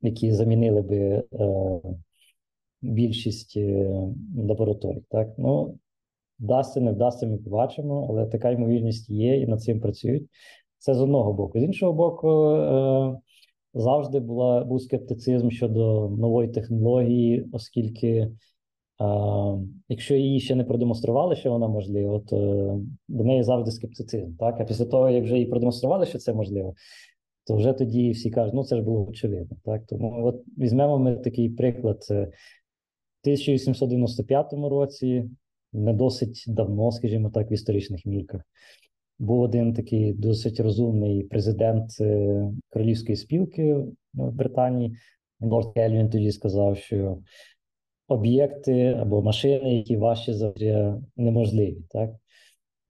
які 0.02 0.32
замінили 0.32 0.82
би 0.82 0.96
е, 0.96 1.24
більшість 2.82 3.58
лабораторій. 4.36 5.02
Так, 5.10 5.28
ну 5.38 5.78
вдасться, 6.40 6.80
не 6.80 6.92
вдасться, 6.92 7.26
ми 7.26 7.36
побачимо, 7.36 8.06
але 8.10 8.26
така 8.26 8.50
ймовірність 8.50 9.10
є, 9.10 9.40
і 9.40 9.46
над 9.46 9.62
цим 9.62 9.80
працюють. 9.80 10.28
Це 10.78 10.94
з 10.94 11.00
одного 11.00 11.32
боку. 11.32 11.60
З 11.60 11.62
іншого 11.62 11.92
боку, 11.92 12.50
е, 12.50 13.18
завжди 13.74 14.20
була 14.20 14.64
був 14.64 14.82
скептицизм 14.82 15.50
щодо 15.50 16.08
нової 16.08 16.48
технології, 16.48 17.46
оскільки, 17.52 18.08
е, 18.10 18.30
якщо 19.88 20.14
її 20.14 20.40
ще 20.40 20.54
не 20.54 20.64
продемонстрували, 20.64 21.36
що 21.36 21.50
вона 21.50 21.68
можлива, 21.68 22.20
то 22.20 22.36
до 23.08 23.24
неї 23.24 23.42
завжди 23.42 23.70
скептицизм. 23.70 24.36
Так? 24.36 24.60
А 24.60 24.64
після 24.64 24.84
того, 24.84 25.10
як 25.10 25.24
вже 25.24 25.34
її 25.34 25.46
продемонстрували, 25.46 26.06
що 26.06 26.18
це 26.18 26.34
можливо, 26.34 26.74
то 27.46 27.56
вже 27.56 27.72
тоді 27.72 28.10
всі 28.10 28.30
кажуть, 28.30 28.54
ну 28.54 28.64
це 28.64 28.76
ж 28.76 28.82
було 28.82 29.06
очевидно. 29.06 29.56
Так? 29.64 29.86
Тому 29.86 30.26
от 30.26 30.44
візьмемо 30.58 30.98
ми 30.98 31.16
такий 31.16 31.50
приклад. 31.50 32.06
В 32.08 33.26
1895 33.26 34.52
році, 34.52 35.30
не 35.72 35.92
досить 35.92 36.44
давно, 36.46 36.92
скажімо 36.92 37.30
так, 37.30 37.50
в 37.50 37.52
історичних 37.52 38.06
мірках 38.06 38.40
був 39.18 39.40
один 39.40 39.74
такий 39.74 40.12
досить 40.12 40.60
розумний 40.60 41.22
президент 41.22 42.00
е, 42.00 42.50
королівської 42.68 43.16
спілки 43.16 43.74
в 44.14 44.30
Британії. 44.30 44.96
Лорд 45.40 45.74
Кельвін 45.74 46.10
тоді 46.10 46.32
сказав, 46.32 46.76
що 46.76 47.18
об'єкти 48.08 48.86
або 49.00 49.22
машини, 49.22 49.76
які 49.76 49.96
важчі 49.96 50.32
за 50.32 50.52
неможливі, 51.16 51.78
так. 51.90 52.10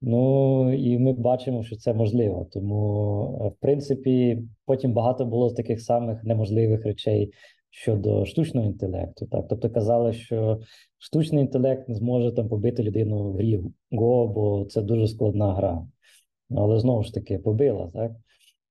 Ну 0.01 0.73
і 0.73 0.97
ми 0.97 1.13
бачимо, 1.13 1.63
що 1.63 1.75
це 1.75 1.93
можливо. 1.93 2.47
Тому, 2.51 3.41
е, 3.45 3.47
в 3.47 3.55
принципі, 3.61 4.41
потім 4.65 4.93
багато 4.93 5.25
було 5.25 5.51
таких 5.51 5.81
самих 5.81 6.23
неможливих 6.23 6.85
речей 6.85 7.33
щодо 7.69 8.25
штучного 8.25 8.67
інтелекту. 8.67 9.25
Так, 9.25 9.45
тобто 9.49 9.69
казали, 9.69 10.13
що 10.13 10.59
штучний 10.97 11.41
інтелект 11.41 11.89
не 11.89 11.95
зможе 11.95 12.31
там 12.31 12.49
побити 12.49 12.83
людину 12.83 13.31
в 13.31 13.35
грі 13.35 13.59
Го, 13.91 14.27
бо 14.27 14.65
це 14.65 14.81
дуже 14.81 15.07
складна 15.07 15.53
гра. 15.53 15.87
Але 16.49 16.79
знову 16.79 17.03
ж 17.03 17.13
таки 17.13 17.37
побила, 17.37 17.91
так? 17.93 18.11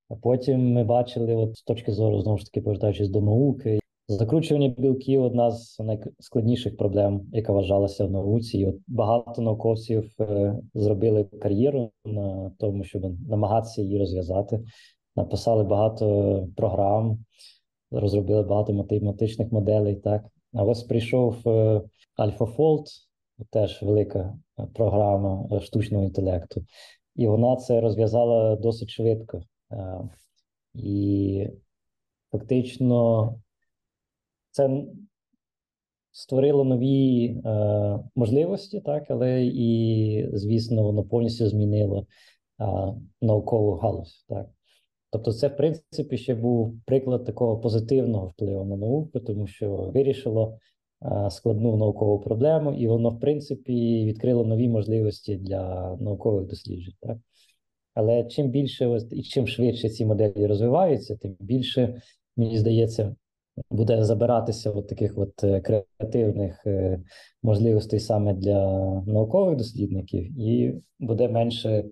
А 0.08 0.14
потім 0.14 0.72
ми 0.72 0.84
бачили, 0.84 1.34
от 1.34 1.56
з 1.56 1.62
точки 1.62 1.92
зору, 1.92 2.20
знову 2.20 2.38
ж 2.38 2.44
таки, 2.44 2.60
повертаючись 2.60 3.08
до 3.08 3.20
науки, 3.20 3.78
закручування 4.08 4.68
білків 4.68 5.22
одна 5.22 5.50
з 5.50 5.78
найскладніших 5.80 6.76
проблем, 6.76 7.20
яка 7.32 7.52
вважалася 7.52 8.04
в 8.04 8.10
науці. 8.10 8.58
І 8.58 8.66
от 8.66 8.76
Багато 8.86 9.42
науковців 9.42 10.10
е, 10.20 10.54
зробили 10.74 11.24
кар'єру 11.24 11.90
на 12.04 12.52
тому, 12.58 12.84
щоб 12.84 13.28
намагатися 13.28 13.82
її 13.82 13.98
розв'язати. 13.98 14.60
Написали 15.16 15.64
багато 15.64 16.48
програм, 16.56 17.18
розробили 17.90 18.42
багато 18.42 18.72
математичних 18.72 19.52
моделей. 19.52 19.96
Так, 19.96 20.24
а 20.52 20.64
ось 20.64 20.82
прийшов 20.82 21.48
е, 21.48 21.82
AlphaFold, 22.18 22.84
теж 23.50 23.82
велика 23.82 24.34
програма 24.74 25.48
е, 25.52 25.60
штучного 25.60 26.04
інтелекту 26.04 26.64
і 27.16 27.26
вона 27.26 27.56
це 27.56 27.80
розв'язала 27.80 28.56
досить 28.56 28.90
швидко. 28.90 29.42
Е, 29.72 30.08
і 30.74 31.48
фактично 32.32 33.34
це 34.54 34.84
створило 36.12 36.64
нові 36.64 37.26
е, 37.26 37.98
можливості, 38.14 38.80
так, 38.80 39.10
але 39.10 39.44
і, 39.44 40.28
звісно, 40.32 40.82
воно 40.82 41.04
повністю 41.04 41.48
змінило 41.48 42.06
е, 42.60 42.64
наукову 43.22 43.72
галузь. 43.72 44.24
Так. 44.28 44.46
Тобто, 45.10 45.32
це, 45.32 45.48
в 45.48 45.56
принципі, 45.56 46.18
ще 46.18 46.34
був 46.34 46.80
приклад 46.86 47.24
такого 47.24 47.58
позитивного 47.58 48.26
впливу 48.26 48.64
на 48.64 48.76
науку, 48.76 49.20
тому 49.20 49.46
що 49.46 49.76
вирішило 49.76 50.58
складну 51.30 51.76
наукову 51.76 52.20
проблему, 52.20 52.72
і 52.74 52.86
воно, 52.86 53.10
в 53.10 53.20
принципі, 53.20 54.04
відкрило 54.04 54.44
нові 54.44 54.68
можливості 54.68 55.36
для 55.36 55.96
наукових 56.00 56.46
досліджень. 56.46 56.94
Так? 57.00 57.18
Але 57.94 58.24
чим 58.24 58.50
більше 58.50 59.00
і 59.10 59.22
чим 59.22 59.46
швидше 59.46 59.88
ці 59.88 60.06
моделі 60.06 60.46
розвиваються, 60.46 61.16
тим 61.16 61.36
більше, 61.40 62.02
мені 62.36 62.58
здається, 62.58 63.16
буде 63.70 64.04
забиратися 64.04 64.70
от 64.70 64.88
таких 64.88 65.18
от 65.18 65.44
е, 65.44 65.60
креативних 65.60 66.66
е, 66.66 67.00
можливостей 67.42 68.00
саме 68.00 68.34
для 68.34 68.80
наукових 69.06 69.56
дослідників, 69.56 70.40
і 70.40 70.74
буде 70.98 71.28
менше 71.28 71.84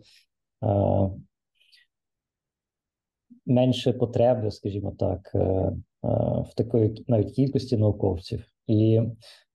менше 3.46 3.92
потреби, 3.92 4.50
скажімо 4.50 4.96
так, 4.98 5.30
е, 5.34 5.72
в 6.42 6.54
такої 6.56 7.04
навіть 7.08 7.32
кількості 7.32 7.76
науковців. 7.76 8.44
І 8.66 9.00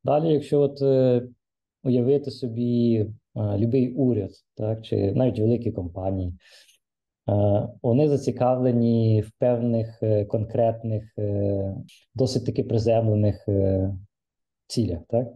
далі, 0.03 0.33
якщо 0.33 0.61
от 0.61 0.81
уявити 1.83 2.31
собі 2.31 3.05
будь-який 3.35 3.93
уряд, 3.93 4.31
так, 4.55 4.81
чи 4.81 5.11
навіть 5.11 5.39
великі 5.39 5.71
компанії, 5.71 6.33
вони 7.81 8.09
зацікавлені 8.09 9.21
в 9.21 9.31
певних 9.39 10.03
е, 10.03 10.25
конкретних, 10.25 11.17
е, 11.17 11.75
досить 12.15 12.45
таки 12.45 12.63
приземлених 12.63 13.47
е, 13.47 13.93
цілях. 14.67 14.99
Так? 15.09 15.27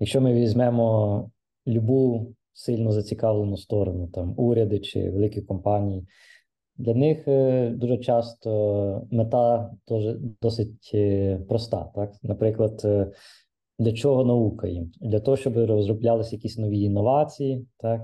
Якщо 0.00 0.20
ми 0.20 0.34
візьмемо 0.34 1.30
любу 1.66 2.32
сильно 2.52 2.92
зацікавлену 2.92 3.56
сторону, 3.56 4.08
там 4.08 4.34
уряди 4.36 4.78
чи 4.78 5.10
великі 5.10 5.40
компанії, 5.40 6.06
для 6.76 6.94
них 6.94 7.24
дуже 7.76 7.98
часто 7.98 9.06
мета 9.10 9.70
досить 10.42 10.96
проста. 11.48 11.90
Так? 11.94 12.12
Наприклад, 12.22 12.86
для 13.78 13.92
чого 13.92 14.24
наука 14.24 14.68
їм? 14.68 14.92
Для 15.00 15.20
того, 15.20 15.36
щоб 15.36 15.56
розроблялися 15.56 16.36
якісь 16.36 16.58
нові 16.58 16.80
інновації, 16.80 17.66
так? 17.76 18.00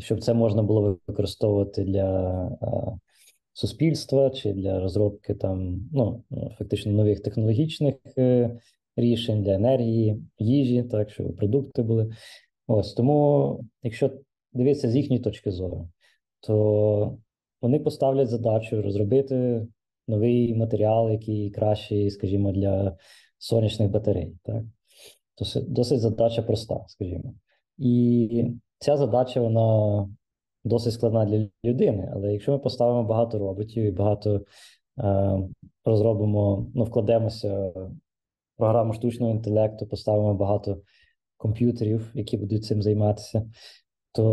Щоб 0.00 0.22
це 0.22 0.34
можна 0.34 0.62
було 0.62 0.98
використовувати 1.06 1.84
для 1.84 2.50
суспільства 3.52 4.30
чи 4.30 4.52
для 4.52 4.80
розробки 4.80 5.34
там, 5.34 5.88
ну, 5.92 6.24
фактично 6.58 6.92
нових 6.92 7.20
технологічних 7.22 7.94
е, 8.18 8.58
рішень 8.96 9.42
для 9.42 9.54
енергії, 9.54 10.22
їжі, 10.38 10.82
так, 10.82 11.10
щоб 11.10 11.36
продукти 11.36 11.82
були. 11.82 12.12
Ось 12.66 12.92
тому, 12.92 13.60
якщо 13.82 14.10
дивитися 14.52 14.90
з 14.90 14.96
їхньої 14.96 15.22
точки 15.22 15.50
зору, 15.50 15.88
то 16.40 17.18
вони 17.62 17.80
поставлять 17.80 18.28
задачу 18.28 18.82
розробити 18.82 19.66
новий 20.08 20.54
матеріал, 20.54 21.10
який 21.10 21.50
кращий, 21.50 22.10
скажімо, 22.10 22.52
для 22.52 22.96
сонячних 23.38 23.90
батарей. 23.90 24.32
Так? 24.42 24.62
Досить, 25.38 25.72
досить 25.72 26.00
задача 26.00 26.42
проста, 26.42 26.84
скажімо. 26.88 27.34
І 27.78 28.44
Ця 28.80 28.96
задача 28.96 29.40
вона 29.40 30.08
досить 30.64 30.92
складна 30.92 31.24
для 31.24 31.48
людини, 31.64 32.10
але 32.14 32.32
якщо 32.32 32.52
ми 32.52 32.58
поставимо 32.58 33.02
багато 33.02 33.38
роботів 33.38 33.84
і 33.84 33.90
багато 33.90 34.40
е, 34.98 35.38
розробимо, 35.84 36.66
ну, 36.74 36.84
вкладемося 36.84 37.68
в 37.68 37.90
програму 38.56 38.92
штучного 38.92 39.32
інтелекту, 39.32 39.86
поставимо 39.86 40.34
багато 40.34 40.82
комп'ютерів, 41.36 42.10
які 42.14 42.36
будуть 42.36 42.64
цим 42.64 42.82
займатися, 42.82 43.50
то 44.12 44.24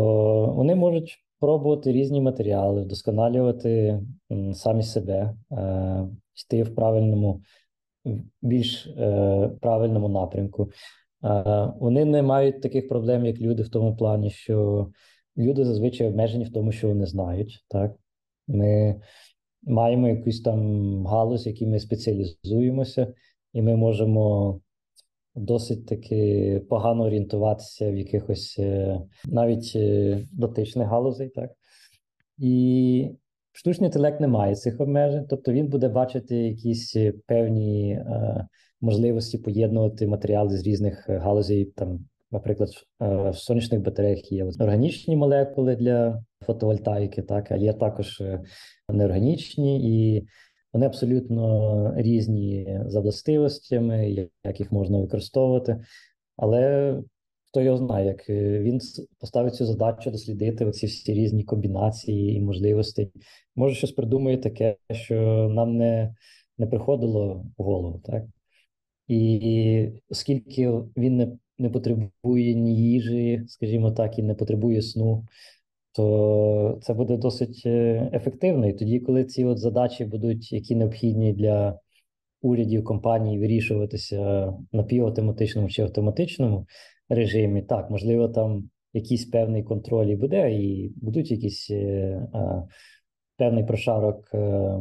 вони 0.46 0.74
можуть 0.74 1.18
пробувати 1.40 1.92
різні 1.92 2.20
матеріали, 2.20 2.82
вдосконалювати 2.82 4.00
самі 4.52 4.82
себе, 4.82 5.34
е, 5.52 6.08
йти 6.34 6.62
в 6.62 6.74
правильному, 6.74 7.42
більш 8.42 8.86
е, 8.86 9.50
правильному 9.60 10.08
напрямку. 10.08 10.70
Вони 11.80 12.04
не 12.04 12.22
мають 12.22 12.62
таких 12.62 12.88
проблем, 12.88 13.26
як 13.26 13.40
люди, 13.40 13.62
в 13.62 13.68
тому 13.68 13.96
плані, 13.96 14.30
що 14.30 14.88
люди 15.36 15.64
зазвичай 15.64 16.06
обмежені 16.06 16.44
в 16.44 16.52
тому, 16.52 16.72
що 16.72 16.88
вони 16.88 17.06
знають. 17.06 17.64
Так? 17.68 17.96
Ми 18.48 19.00
маємо 19.62 20.08
якусь 20.08 20.40
там 20.40 21.06
галузь, 21.06 21.46
в 21.46 21.48
якій 21.48 21.66
ми 21.66 21.80
спеціалізуємося, 21.80 23.14
і 23.52 23.62
ми 23.62 23.76
можемо 23.76 24.60
досить 25.34 25.86
таки 25.86 26.62
погано 26.68 27.04
орієнтуватися 27.04 27.90
в 27.90 27.96
якихось 27.96 28.56
е, 28.58 29.00
навіть 29.24 29.72
е, 29.76 30.20
дотичних 30.32 30.88
галузей. 30.88 31.28
Так? 31.28 31.50
І 32.38 33.10
штучний 33.52 33.86
інтелект 33.86 34.20
не 34.20 34.28
має 34.28 34.56
цих 34.56 34.80
обмежень, 34.80 35.26
тобто 35.28 35.52
він 35.52 35.68
буде 35.68 35.88
бачити 35.88 36.36
якісь 36.36 36.96
певні. 37.26 38.00
Можливості 38.80 39.38
поєднувати 39.38 40.06
матеріали 40.06 40.56
з 40.56 40.62
різних 40.62 41.08
е, 41.08 41.18
галузей. 41.18 41.64
Там, 41.64 42.08
наприклад, 42.30 42.68
е, 43.02 43.30
в 43.30 43.36
сонячних 43.36 43.82
батареях 43.82 44.32
є 44.32 44.44
органічні 44.44 45.16
молекули 45.16 45.76
для 45.76 46.22
фотовольтаїки, 46.46 47.22
так 47.22 47.52
а 47.52 47.56
є 47.56 47.72
також 47.72 48.20
е, 48.20 48.42
неорганічні, 48.88 49.80
і 50.16 50.26
вони 50.72 50.86
абсолютно 50.86 51.92
різні 51.96 52.78
за 52.86 53.00
властивостями, 53.00 54.28
як 54.44 54.60
їх 54.60 54.72
можна 54.72 54.98
використовувати. 54.98 55.84
Але 56.36 56.94
хто 57.48 57.60
його 57.60 57.76
знає, 57.76 58.06
як 58.06 58.28
він 58.62 58.80
поставить 59.20 59.54
цю 59.54 59.66
задачу 59.66 60.10
дослідити 60.10 60.64
оці 60.64 60.86
всі 60.86 61.14
різні 61.14 61.44
комбінації 61.44 62.36
і 62.36 62.40
можливості, 62.40 63.10
може 63.56 63.74
щось 63.74 63.92
придумає 63.92 64.36
таке, 64.36 64.76
що 64.90 65.14
нам 65.54 65.76
не 65.76 66.14
не 66.58 66.66
приходило 66.66 67.44
в 67.58 67.62
голову, 67.62 68.00
так 68.04 68.24
і 69.08 69.88
оскільки 70.10 70.70
він 70.96 71.16
не 71.16 71.36
не 71.58 71.70
потребує 71.70 72.54
ні 72.54 72.76
їжі, 72.76 73.42
скажімо 73.48 73.90
так, 73.90 74.18
і 74.18 74.22
не 74.22 74.34
потребує 74.34 74.82
сну, 74.82 75.26
то 75.92 76.78
це 76.82 76.94
буде 76.94 77.16
досить 77.16 77.62
е, 77.66 78.10
ефективно. 78.12 78.68
І 78.68 78.72
тоді, 78.72 79.00
коли 79.00 79.24
ці 79.24 79.44
от 79.44 79.58
задачі 79.58 80.04
будуть 80.04 80.52
які 80.52 80.76
необхідні 80.76 81.32
для 81.32 81.78
урядів 82.42 82.84
компаній 82.84 83.38
вирішуватися 83.38 84.52
на 84.72 84.82
півавтоматичному 84.82 85.68
чи 85.68 85.82
автоматичному 85.82 86.66
режимі, 87.08 87.62
так 87.62 87.90
можливо, 87.90 88.28
там 88.28 88.70
якийсь 88.92 89.24
певний 89.24 89.62
контроль 89.62 90.06
і 90.06 90.16
буде, 90.16 90.52
і 90.52 90.92
будуть 90.96 91.30
якісь 91.30 91.70
е, 91.70 92.28
а, 92.32 92.62
певний 93.36 93.64
прошарок. 93.64 94.34
Е, 94.34 94.78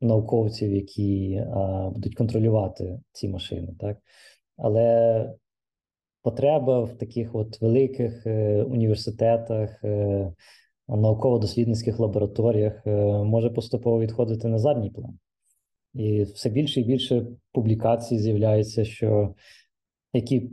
науковців, 0.00 0.72
які 0.72 1.36
а, 1.54 1.90
будуть 1.90 2.14
контролювати 2.14 3.00
ці 3.12 3.28
машини, 3.28 3.74
так 3.80 3.98
але 4.56 5.26
потреба 6.22 6.80
в 6.80 6.98
таких 6.98 7.34
от 7.34 7.60
великих 7.60 8.26
е, 8.26 8.62
університетах, 8.62 9.84
е, 9.84 10.32
науково-дослідницьких 10.88 11.98
лабораторіях 11.98 12.86
е, 12.86 12.90
може 13.24 13.50
поступово 13.50 14.00
відходити 14.00 14.48
на 14.48 14.58
задній 14.58 14.90
план. 14.90 15.18
І 15.94 16.22
все 16.22 16.50
більше 16.50 16.80
і 16.80 16.84
більше 16.84 17.26
публікацій 17.52 18.18
з'являється, 18.18 18.84
що 18.84 19.34
які 20.12 20.50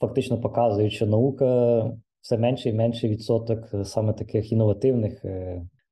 фактично 0.00 0.40
показують, 0.40 0.92
що 0.92 1.06
наука 1.06 1.84
все 2.20 2.38
менше 2.38 2.68
і 2.68 2.72
менше 2.72 3.08
відсоток 3.08 3.68
саме 3.84 4.12
таких 4.12 4.52
інновативних 4.52 5.24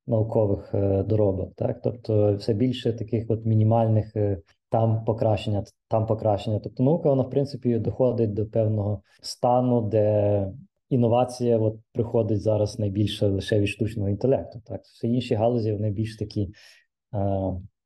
наукових 0.09 0.75
е, 0.75 1.03
доробок, 1.03 1.55
так 1.57 1.81
тобто 1.83 2.35
все 2.37 2.55
більше 2.55 2.93
таких 2.93 3.25
от 3.29 3.47
мінімальних 3.47 4.17
е, 4.17 4.39
там 4.71 5.05
покращення, 5.05 5.65
там 5.89 6.07
покращення. 6.07 6.61
Тобто 6.65 6.83
наука, 6.83 7.09
вона 7.09 7.23
в 7.23 7.31
принципі 7.31 7.79
доходить 7.79 8.35
до 8.35 8.47
певного 8.47 9.03
стану, 9.23 9.81
де 9.81 10.47
інновація 10.89 11.59
от 11.59 11.77
приходить 11.93 12.41
зараз 12.41 12.79
найбільше 12.79 13.27
лише 13.27 13.61
від 13.61 13.69
штучного 13.69 14.09
інтелекту. 14.09 14.61
Так, 14.67 14.83
все 14.83 15.09
інші 15.09 15.35
галузі 15.35 15.73
вони 15.73 15.91
більш 15.91 16.17
такі 16.17 16.43
е, 16.43 17.19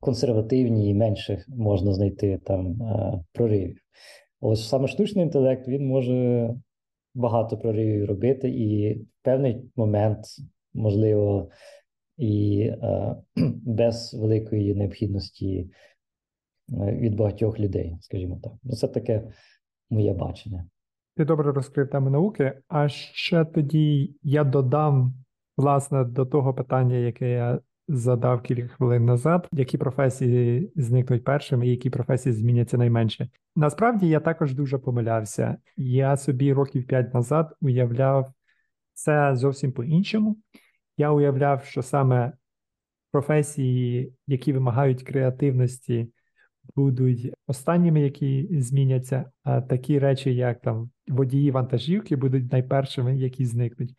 консервативні 0.00 0.90
і 0.90 0.94
менше 0.94 1.44
можна 1.48 1.92
знайти 1.92 2.40
там 2.44 2.78
проривів. 3.32 3.78
Ось 4.40 4.68
саме 4.68 4.88
штучний 4.88 5.24
інтелект 5.24 5.68
він 5.68 5.86
може 5.86 6.50
багато 7.14 7.58
проривів 7.58 8.04
робити, 8.04 8.50
і 8.50 8.94
в 8.94 9.06
певний 9.22 9.70
момент 9.76 10.18
можливо 10.74 11.48
і 12.16 12.60
е, 12.82 13.16
без 13.66 14.14
великої 14.14 14.74
необхідності 14.74 15.58
е, 15.58 16.92
від 16.92 17.16
багатьох 17.16 17.60
людей, 17.60 17.96
скажімо 18.00 18.40
так. 18.42 18.52
Ну, 18.62 18.72
це 18.72 18.88
таке 18.88 19.22
моє 19.90 20.14
бачення. 20.14 20.66
Ти 21.16 21.24
добре 21.24 21.52
розкрив 21.52 21.90
тему 21.90 22.10
науки. 22.10 22.52
А 22.68 22.88
ще 22.88 23.44
тоді 23.44 24.16
я 24.22 24.44
додам 24.44 25.14
власне 25.56 26.04
до 26.04 26.26
того 26.26 26.54
питання, 26.54 26.96
яке 26.96 27.30
я 27.30 27.60
задав 27.88 28.42
кілька 28.42 28.68
хвилин 28.68 29.04
назад, 29.04 29.48
які 29.52 29.78
професії 29.78 30.72
зникнуть 30.76 31.24
першими, 31.24 31.66
і 31.66 31.70
які 31.70 31.90
професії 31.90 32.32
зміняться 32.32 32.78
найменше. 32.78 33.28
Насправді 33.56 34.08
я 34.08 34.20
також 34.20 34.54
дуже 34.54 34.78
помилявся. 34.78 35.56
Я 35.76 36.16
собі 36.16 36.52
років 36.52 36.86
п'ять 36.86 37.14
назад 37.14 37.56
уявляв 37.60 38.32
це 38.92 39.36
зовсім 39.36 39.72
по-іншому 39.72 40.36
я 40.96 41.10
уявляв, 41.10 41.64
що 41.64 41.82
саме 41.82 42.32
професії, 43.10 44.12
які 44.26 44.52
вимагають 44.52 45.02
креативності, 45.02 46.08
будуть 46.76 47.34
останніми, 47.46 48.00
які 48.00 48.48
зміняться, 48.60 49.30
а 49.42 49.60
такі 49.60 49.98
речі, 49.98 50.34
як 50.34 50.60
там 50.60 50.90
водії 51.08 51.50
вантажівки, 51.50 52.16
будуть 52.16 52.52
найпершими, 52.52 53.16
які 53.16 53.46
зникнуть. 53.46 53.94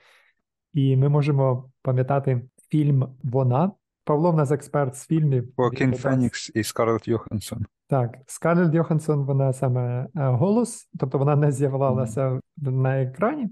І 0.74 0.98
ми 0.98 1.10
можемо 1.10 1.72
пам'ятати 1.82 2.42
фільм 2.70 3.08
Вона. 3.24 3.72
Павло 4.06 4.32
в 4.32 4.36
нас 4.36 4.52
експерт 4.52 4.96
з 4.96 5.08
фільмів. 5.08 5.54
Хоакін 5.56 5.94
Фенікс 5.94 6.52
і 6.56 6.64
Скарлетт 6.64 7.08
Йоханссон. 7.08 7.66
Так, 7.88 8.18
Скарлетт 8.28 8.76
Йоханссон, 8.76 9.26
вона 9.26 9.54
саме 9.54 10.04
е, 10.04 10.10
голос, 10.14 10.90
тобто 11.00 11.18
вона 11.18 11.36
не 11.36 11.52
з'являлася 11.52 12.40
на 12.58 13.02
екрані, 13.02 13.50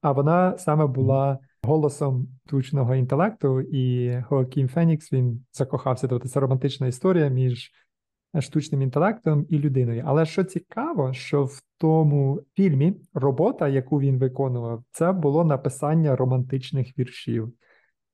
а 0.00 0.12
вона 0.12 0.58
саме 0.58 0.86
була 0.86 1.38
голосом 1.62 2.28
штучного 2.46 2.94
інтелекту, 2.94 3.60
і 3.60 4.16
Хоакін 4.22 4.68
Фенікс 4.68 5.12
він 5.12 5.44
закохався. 5.52 6.08
Тобто 6.08 6.28
це 6.28 6.40
романтична 6.40 6.86
історія 6.86 7.28
між 7.28 7.70
штучним 8.40 8.82
інтелектом 8.82 9.46
і 9.48 9.58
людиною. 9.58 10.04
Але 10.06 10.26
що 10.26 10.44
цікаво, 10.44 11.12
що 11.12 11.44
в 11.44 11.60
тому 11.78 12.42
фільмі 12.56 12.94
робота, 13.14 13.68
яку 13.68 14.00
він 14.00 14.18
виконував, 14.18 14.84
це 14.90 15.12
було 15.12 15.44
написання 15.44 16.16
романтичних 16.16 16.98
віршів. 16.98 17.52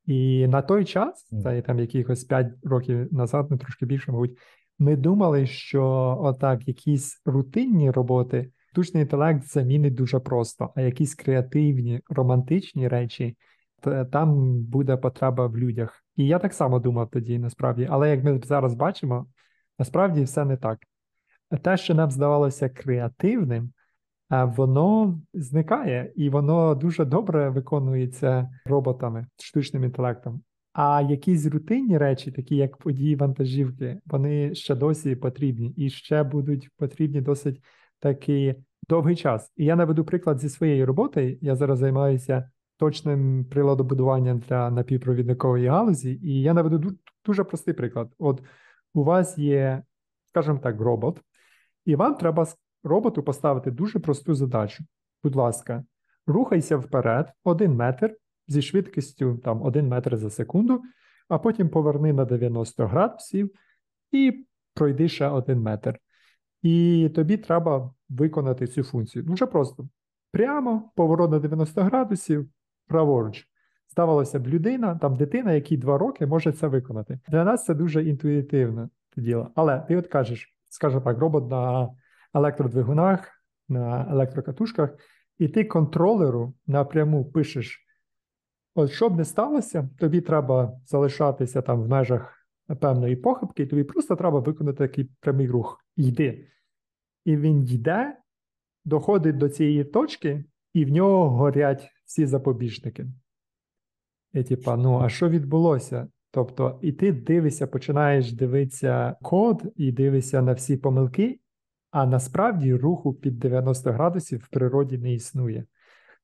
І 0.07 0.47
на 0.47 0.63
той 0.63 0.85
час, 0.85 1.29
це 1.43 1.63
там 1.63 1.79
якихось 1.79 2.25
5 2.25 2.53
років 2.63 3.15
назад, 3.15 3.47
ну 3.51 3.57
трошки 3.57 3.87
більше, 3.87 4.13
мабуть, 4.13 4.39
ми 4.79 4.97
думали, 4.97 5.47
що 5.47 6.17
отак 6.21 6.69
якісь 6.69 7.23
рутинні 7.25 7.91
роботи 7.91 8.51
штучний 8.73 9.03
інтелект 9.03 9.45
замінить 9.45 9.95
дуже 9.95 10.21
просто, 10.21 10.73
а 10.77 10.81
якісь 10.81 11.15
креативні, 11.15 12.01
романтичні 12.09 12.89
речі, 12.89 13.37
там 14.13 14.61
буде 14.63 14.97
потреба 14.97 15.47
в 15.47 15.57
людях. 15.57 16.05
І 16.17 16.27
я 16.27 16.39
так 16.39 16.55
само 16.55 16.79
думав 16.79 17.11
тоді, 17.11 17.39
насправді, 17.39 17.89
але 17.91 18.11
як 18.11 18.25
ми 18.25 18.41
зараз 18.45 18.75
бачимо, 18.75 19.27
насправді 19.79 20.23
все 20.23 20.45
не 20.45 20.57
так. 20.57 20.79
Те, 21.63 21.77
що 21.77 21.95
нам 21.95 22.11
здавалося 22.11 22.69
креативним, 22.69 23.73
воно 24.31 25.21
зникає, 25.35 26.13
і 26.17 26.31
воно 26.31 26.75
дуже 26.75 27.05
добре 27.05 27.51
виконується 27.51 28.51
роботами, 28.67 29.27
штучним 29.39 29.85
інтелектом. 29.85 30.43
А 30.73 31.03
якісь 31.03 31.47
рутинні 31.47 31.99
речі, 31.99 32.33
такі 32.33 32.57
як 32.57 32.77
події 32.77 33.17
вантажівки, 33.17 34.01
вони 34.07 34.55
ще 34.55 34.75
досі 34.75 35.17
потрібні 35.17 35.75
і 35.77 35.91
ще 35.91 36.23
будуть 36.23 36.71
потрібні 36.77 37.21
досить 37.21 37.63
такий 38.01 38.55
довгий 38.89 39.17
час. 39.17 39.53
І 39.57 39.65
я 39.65 39.77
наведу 39.77 40.05
приклад 40.05 40.39
зі 40.39 40.49
своєї 40.49 40.85
роботи. 40.85 41.39
Я 41.41 41.57
зараз 41.57 41.79
займаюся 41.79 42.51
точним 42.77 43.45
приладобудуванням 43.45 44.39
для 44.39 44.71
напівпровідникової 44.71 45.67
галузі, 45.67 46.21
і 46.23 46.43
я 46.43 46.55
наведу 46.55 46.97
дуже 47.25 47.45
простий 47.45 47.75
приклад. 47.75 48.11
От 48.19 48.43
у 48.95 49.05
вас 49.05 49.39
є, 49.39 49.83
скажімо 50.25 50.59
так, 50.63 50.81
робот, 50.81 51.21
і 51.85 51.97
вам 51.97 52.15
треба 52.15 52.47
роботу 52.85 53.23
поставити 53.23 53.71
дуже 53.71 53.99
просту 53.99 54.35
задачу. 54.35 54.85
Будь 55.23 55.37
ласка, 55.37 55.85
рухайся 56.27 56.77
вперед 56.77 57.33
один 57.45 57.75
метр 57.75 58.17
зі 58.49 58.63
швидкістю 58.63 59.37
там 59.45 59.63
1 59.63 59.89
метр 59.89 60.17
за 60.17 60.31
секунду, 60.31 60.83
а 61.29 61.39
потім 61.39 61.69
поверни 61.69 62.13
на 62.13 62.25
90 62.25 62.87
градусів 62.87 63.51
і 64.13 64.47
пройди 64.75 65.09
ще 65.09 65.29
1 65.29 65.61
метр. 65.61 65.99
І 66.63 67.09
тобі 67.15 67.37
треба 67.37 67.95
виконати 68.09 68.67
цю 68.67 68.83
функцію. 68.83 69.23
Дуже 69.25 69.47
просто. 69.47 69.89
Прямо 70.33 70.93
поворот 70.95 71.31
на 71.31 71.39
90 71.39 71.83
градусів, 71.83 72.49
праворуч. 72.87 73.49
Здавалося 73.91 74.39
б, 74.39 74.49
людина, 74.49 74.95
там 74.95 75.17
дитина, 75.17 75.53
якій 75.53 75.77
2 75.77 75.99
роки, 75.99 76.27
може 76.27 76.53
це 76.53 76.67
виконати. 76.67 77.21
Для 77.29 77.45
нас 77.45 77.65
це 77.65 77.75
дуже 77.75 78.05
інтуїтивне 78.05 78.89
діло. 79.17 79.51
Але 79.55 79.81
ти 79.81 79.97
от 79.97 80.07
кажеш, 80.07 80.55
скажімо 80.69 81.01
так, 81.01 81.19
робот 81.19 81.51
на 81.51 81.89
електродвигунах, 82.35 83.43
на 83.69 84.07
електрокатушках, 84.11 84.91
і 85.39 85.49
ти 85.49 85.65
контролеру 85.65 86.55
напряму 86.67 87.25
пишеш. 87.25 87.85
От 88.75 88.91
що 88.91 89.09
б 89.09 89.17
не 89.17 89.25
сталося, 89.25 89.89
тобі 89.99 90.21
треба 90.21 90.73
залишатися 90.87 91.63
там 91.63 91.83
в 91.83 91.89
межах 91.89 92.38
певної 92.75 93.17
похибки, 93.17 93.63
і 93.63 93.67
тобі 93.67 93.85
просто 93.85 94.17
треба 94.17 94.41
виконати 94.41 94.79
такий 94.79 95.11
прямий 95.21 95.49
рух. 95.49 95.85
Йди. 95.97 96.49
І 97.25 97.37
він 97.37 97.69
йде, 97.69 98.19
доходить 98.85 99.37
до 99.37 99.49
цієї 99.49 99.85
точки, 99.85 100.45
і 100.75 100.85
в 100.85 100.89
нього 100.89 101.31
горять 101.31 101.91
всі 102.05 102.27
запобіжники. 102.27 103.07
І 104.33 104.43
типа, 104.43 104.77
ну, 104.77 105.01
а 105.01 105.09
що 105.09 105.29
відбулося? 105.29 106.09
Тобто, 106.31 106.79
і 106.83 106.93
ти 106.93 107.13
дивишся, 107.13 107.67
починаєш 107.67 108.33
дивитися 108.33 109.17
код 109.23 109.73
і 109.77 109.93
дивишся 109.93 110.43
на 110.43 110.53
всі 110.53 110.77
помилки, 110.77 111.41
а 111.91 112.07
насправді 112.07 112.75
руху 112.75 113.15
під 113.15 113.39
90 113.39 113.93
градусів 113.93 114.39
в 114.39 114.49
природі 114.49 114.99
не 114.99 115.13
існує. 115.13 115.65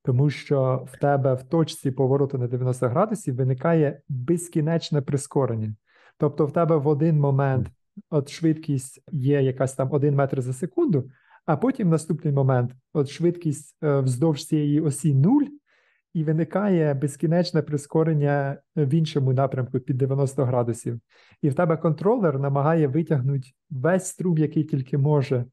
Тому 0.03 0.31
що 0.31 0.87
в 0.93 0.99
тебе 0.99 1.35
в 1.35 1.43
точці 1.43 1.91
повороту 1.91 2.39
на 2.39 2.47
90 2.49 2.89
градусів 2.89 3.35
виникає 3.35 4.01
безкінечне 4.09 5.03
прискорення. 5.03 5.75
Тобто, 6.19 6.47
в 6.47 6.53
тебе 6.53 6.77
в 6.77 6.89
один 6.89 7.21
момент 7.21 7.71
от 8.11 8.29
швидкість 8.29 9.03
є 9.13 9.43
якась 9.43 9.75
там 9.75 9.93
1 9.93 10.15
метр 10.15 10.43
за 10.43 10.53
секунду, 10.53 11.11
а 11.47 11.57
потім 11.57 11.89
наступний 11.89 12.35
момент 12.35 12.73
от 12.93 13.09
швидкість 13.09 13.77
е, 13.83 14.01
вздовж 14.01 14.45
цієї 14.45 14.81
осі 14.81 15.15
0, 15.15 15.43
і 16.15 16.25
виникає 16.25 16.95
безкінечне 16.95 17.63
прискорення 17.63 18.59
в 18.77 18.95
іншому 18.95 19.33
напрямку 19.33 19.81
під 19.81 19.97
90 19.97 20.45
градусів. 20.45 21.01
І 21.43 21.49
в 21.49 21.55
тебе 21.55 21.77
контролер 21.77 22.39
намагає 22.39 22.87
витягнути 22.89 23.49
весь 23.71 24.07
струм, 24.07 24.39
який 24.39 24.65
тільки 24.65 24.99
може. 24.99 25.45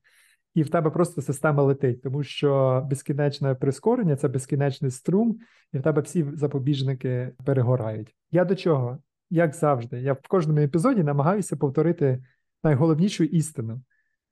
І 0.53 0.63
в 0.63 0.69
тебе 0.69 0.89
просто 0.89 1.21
система 1.21 1.63
летить, 1.63 2.01
тому 2.01 2.23
що 2.23 2.81
безкінечне 2.89 3.55
прискорення 3.55 4.15
це 4.15 4.27
безкінечний 4.27 4.91
струм, 4.91 5.39
і 5.73 5.77
в 5.77 5.81
тебе 5.81 6.01
всі 6.01 6.25
запобіжники 6.33 7.31
перегорають. 7.45 8.15
Я 8.31 8.45
до 8.45 8.55
чого? 8.55 8.97
Як 9.33 9.55
завжди, 9.55 10.01
я 10.01 10.13
в 10.13 10.27
кожному 10.27 10.59
епізоді 10.59 11.03
намагаюся 11.03 11.55
повторити 11.55 12.23
найголовнішу 12.63 13.23
істину. 13.23 13.81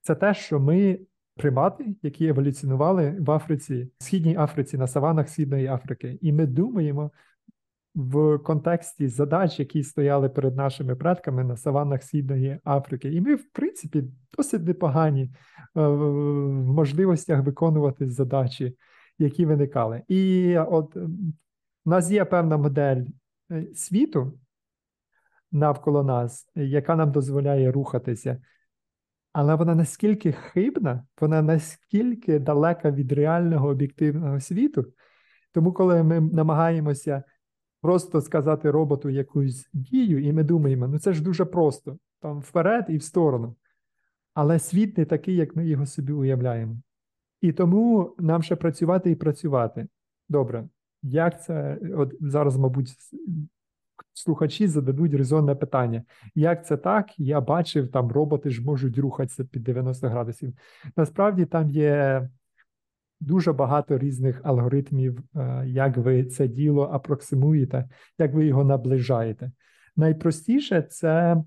Це 0.02 0.16
те, 0.16 0.34
що 0.34 0.60
ми 0.60 1.00
примати, 1.36 1.96
які 2.02 2.28
еволюціонували 2.28 3.18
в 3.20 3.32
Африці, 3.32 3.92
в 4.00 4.04
Східній 4.04 4.36
Африці, 4.38 4.78
на 4.78 4.88
саванах 4.88 5.30
Східної 5.30 5.68
Африки, 5.68 6.18
і 6.22 6.34
ми 6.34 6.46
думаємо 6.46 7.12
в 7.96 8.38
контексті 8.38 9.08
задач, 9.08 9.60
які 9.60 9.84
стояли 9.84 10.30
перед 10.30 10.56
нашими 10.56 10.96
предками 10.96 11.44
на 11.44 11.58
саванах 11.58 12.04
Східної 12.04 12.60
Африки. 12.64 13.14
І 13.14 13.22
ми, 13.22 13.36
в 13.36 13.50
принципі, 13.52 14.04
досить 14.38 14.64
непогані 14.64 15.24
е, 15.24 15.32
в 15.74 16.14
можливостях 16.66 17.46
виконувати 17.46 18.10
задачі, 18.10 18.76
які 19.20 19.46
виникали. 19.46 20.02
І 20.08 20.58
от 20.58 20.98
у 21.86 21.90
нас 21.90 22.12
є 22.12 22.26
певна 22.26 22.58
модель 22.58 23.06
е, 23.52 23.68
світу 23.74 24.40
навколо 25.52 26.04
нас, 26.04 26.50
яка 26.56 26.96
нам 26.96 27.12
дозволяє 27.12 27.72
рухатися. 27.72 28.42
Але 29.34 29.56
вона 29.56 29.76
наскільки 29.76 30.32
хибна, 30.32 31.06
вона 31.22 31.42
наскільки 31.42 32.40
далека 32.40 32.92
від 32.92 33.12
реального 33.12 33.68
об'єктивного 33.68 34.40
світу. 34.40 34.86
Тому, 35.52 35.74
коли 35.74 36.04
ми 36.04 36.22
намагаємося 36.22 37.24
просто 37.82 38.22
сказати 38.22 38.72
роботу 38.72 39.10
якусь 39.10 39.70
дію, 39.74 40.24
і 40.24 40.34
ми 40.34 40.44
думаємо, 40.44 40.88
ну 40.88 41.00
це 41.00 41.14
ж 41.14 41.24
дуже 41.24 41.46
просто, 41.46 41.98
там 42.20 42.40
вперед 42.40 42.86
і 42.90 42.98
в 42.98 43.04
сторону. 43.04 43.56
Але 44.34 44.60
світ 44.60 44.98
не 44.98 45.06
такий, 45.06 45.36
як 45.36 45.56
ми 45.56 45.68
його 45.68 45.86
собі 45.86 46.14
уявляємо. 46.14 46.78
І 47.42 47.52
тому 47.52 48.16
нам 48.20 48.44
ще 48.44 48.56
працювати 48.56 49.12
і 49.12 49.16
працювати. 49.16 49.88
Добре, 50.30 50.70
як 51.04 51.44
це 51.44 51.80
от 51.98 52.14
зараз, 52.20 52.58
мабуть, 52.58 52.96
слухачі 54.14 54.68
зададуть 54.68 55.14
резонне 55.14 55.56
питання. 55.56 56.04
Як 56.36 56.66
це 56.66 56.78
так? 56.78 57.20
Я 57.20 57.42
бачив, 57.42 57.92
там 57.92 58.12
роботи 58.12 58.50
ж 58.50 58.64
можуть 58.64 58.98
рухатися 58.98 59.46
під 59.46 59.64
90 59.64 60.08
градусів. 60.10 60.54
Насправді 60.98 61.46
там 61.46 61.70
є 61.70 62.30
дуже 63.20 63.54
багато 63.54 63.98
різних 63.98 64.42
алгоритмів, 64.44 65.20
е, 65.36 65.64
як 65.68 65.98
ви 65.98 66.26
це 66.26 66.48
діло 66.48 66.84
апроксимуєте, 66.84 67.90
як 68.18 68.34
ви 68.34 68.46
його 68.46 68.64
наближаєте. 68.64 69.52
Найпростіше 69.96 70.82
це 70.82 71.44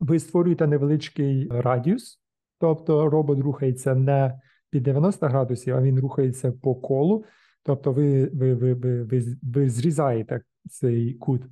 ви 0.00 0.18
створюєте 0.18 0.66
невеличкий 0.66 1.48
радіус, 1.50 2.20
тобто 2.60 3.10
робот 3.10 3.38
рухається 3.38 3.94
не 3.94 4.40
під 4.70 4.82
90 4.82 5.26
градусів, 5.28 5.76
а 5.76 5.82
він 5.82 6.00
рухається 6.00 6.52
по 6.52 6.74
колу. 6.74 7.24
Тобто 7.62 7.92
ви, 7.92 8.26
ви, 8.26 8.54
ви, 8.54 8.74
ви, 8.74 9.02
ви, 9.02 9.22
ви 9.42 9.70
зрізаєте 9.70 10.40
цей 10.70 11.14
кут. 11.14 11.42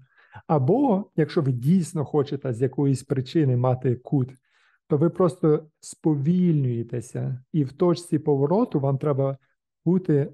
Або, 0.46 1.10
якщо 1.16 1.42
ви 1.42 1.52
дійсно 1.52 2.04
хочете 2.04 2.52
з 2.52 2.62
якоїсь 2.62 3.02
причини 3.02 3.56
мати 3.56 3.96
кут, 3.96 4.30
то 4.88 4.96
ви 4.96 5.10
просто 5.10 5.66
сповільнюєтеся, 5.80 7.44
і 7.52 7.64
в 7.64 7.72
точці 7.72 8.18
повороту 8.18 8.80
вам 8.80 8.98
треба 8.98 9.38
бути 9.84 10.32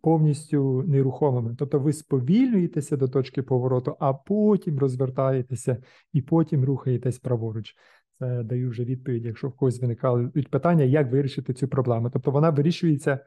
повністю 0.00 0.82
нерухомими. 0.82 1.54
Тобто 1.58 1.78
ви 1.78 1.92
сповільнюєтеся 1.92 2.96
до 2.96 3.08
точки 3.08 3.42
повороту, 3.42 3.96
а 4.00 4.14
потім 4.14 4.78
розвертаєтеся 4.78 5.76
і 6.12 6.22
потім 6.22 6.64
рухаєтесь 6.64 7.18
праворуч. 7.18 7.74
Це 8.18 8.42
даю 8.42 8.70
вже 8.70 8.84
відповідь, 8.84 9.24
якщо 9.24 9.48
в 9.48 9.52
когось 9.52 9.80
виникали 9.80 10.28
питання, 10.50 10.84
як 10.84 11.12
вирішити 11.12 11.54
цю 11.54 11.68
проблему. 11.68 12.10
Тобто 12.10 12.30
вона 12.30 12.50
вирішується 12.50 13.18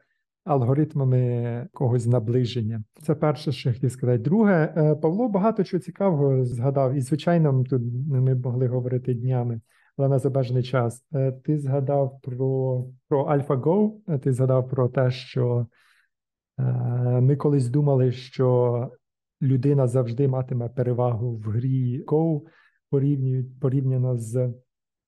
алгоритмами 0.48 1.68
когось 1.72 2.06
наближення. 2.06 2.82
Це 3.02 3.14
перше, 3.14 3.52
що 3.52 3.68
я 3.68 3.74
хотів 3.74 3.92
сказати. 3.92 4.18
Друге, 4.18 4.74
е, 4.76 4.94
Павло 4.94 5.28
багато 5.28 5.64
чого 5.64 5.80
цікавого 5.80 6.44
згадав, 6.44 6.94
і 6.94 7.00
звичайно, 7.00 7.64
тут 7.64 7.82
ми 8.08 8.34
могли 8.34 8.68
говорити 8.68 9.14
днями, 9.14 9.60
але 9.96 10.08
на 10.08 10.18
забежений 10.18 10.62
час. 10.62 11.04
Е, 11.14 11.32
ти 11.32 11.58
згадав 11.58 12.20
про 12.22 12.84
про 13.08 13.26
AlphaGo, 13.26 13.92
е, 14.08 14.18
ти 14.18 14.32
згадав 14.32 14.68
про 14.68 14.88
те, 14.88 15.10
що 15.10 15.66
ми 17.20 17.36
колись 17.36 17.68
думали, 17.68 18.12
що 18.12 18.90
людина 19.42 19.86
завжди 19.86 20.28
матиме 20.28 20.68
перевагу 20.68 21.36
в 21.36 21.42
грі 21.42 22.04
Go 22.04 22.40
порівняно 23.60 24.16
з 24.16 24.54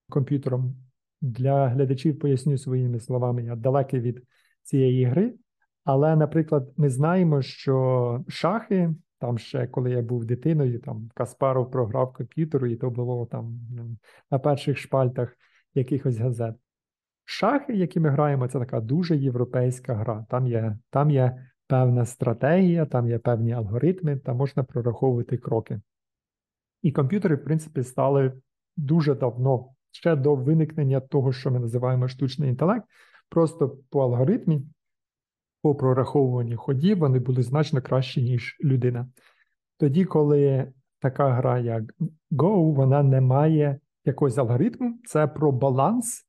комп'ютером. 0.08 0.76
Для 1.20 1.68
глядачів 1.68 2.18
поясню 2.18 2.58
своїми 2.58 3.00
словами, 3.00 3.44
я 3.44 3.56
далекий 3.56 4.00
від 4.00 4.22
цієї 4.62 5.04
гри. 5.04 5.34
Але, 5.84 6.16
наприклад, 6.16 6.72
ми 6.76 6.90
знаємо, 6.90 7.42
що 7.42 8.24
шахи, 8.28 8.94
там 9.18 9.38
ще 9.38 9.66
коли 9.66 9.90
я 9.90 10.02
був 10.02 10.24
дитиною, 10.24 10.80
там 10.80 11.10
Каспаров 11.14 11.70
програв 11.70 12.12
комп'ютеру, 12.12 12.66
і 12.66 12.76
то 12.76 12.90
було 12.90 13.26
там 13.26 13.60
на 14.30 14.38
перших 14.38 14.78
шпальтах 14.78 15.36
якихось 15.74 16.16
газет. 16.16 16.56
Шахи, 17.24 17.72
які 17.72 18.00
ми 18.00 18.08
граємо, 18.08 18.48
це 18.48 18.58
така 18.58 18.80
дуже 18.80 19.16
європейська 19.16 19.94
гра. 19.94 20.26
Там 20.30 20.46
є, 20.46 20.78
Там 20.90 21.10
є 21.10 21.46
певна 21.66 22.06
стратегія, 22.06 22.86
там 22.86 23.08
є 23.08 23.18
певні 23.18 23.52
алгоритми, 23.52 24.16
там 24.16 24.36
можна 24.36 24.62
прораховувати 24.64 25.38
кроки. 25.38 25.80
І 26.82 26.92
комп'ютери, 26.92 27.36
в 27.36 27.44
принципі, 27.44 27.82
стали 27.82 28.32
дуже 28.76 29.14
давно, 29.14 29.68
ще 29.90 30.16
до 30.16 30.34
виникнення 30.34 31.00
того, 31.00 31.32
що 31.32 31.50
ми 31.50 31.58
називаємо 31.58 32.08
штучний 32.08 32.48
інтелект, 32.48 32.84
просто 33.30 33.78
по 33.90 34.02
алгоритмі, 34.02 34.62
по 35.62 35.74
прораховуванню 35.74 36.56
ходів, 36.56 36.98
вони 36.98 37.18
були 37.18 37.42
значно 37.42 37.82
кращі, 37.82 38.22
ніж 38.22 38.56
людина. 38.64 39.08
Тоді, 39.78 40.04
коли 40.04 40.72
така 41.00 41.30
гра, 41.30 41.58
як 41.58 41.82
Go, 42.30 42.74
вона 42.74 43.02
не 43.02 43.20
має 43.20 43.80
якогось 44.04 44.38
алгоритму, 44.38 44.98
це 45.04 45.26
про 45.26 45.52
баланс. 45.52 46.26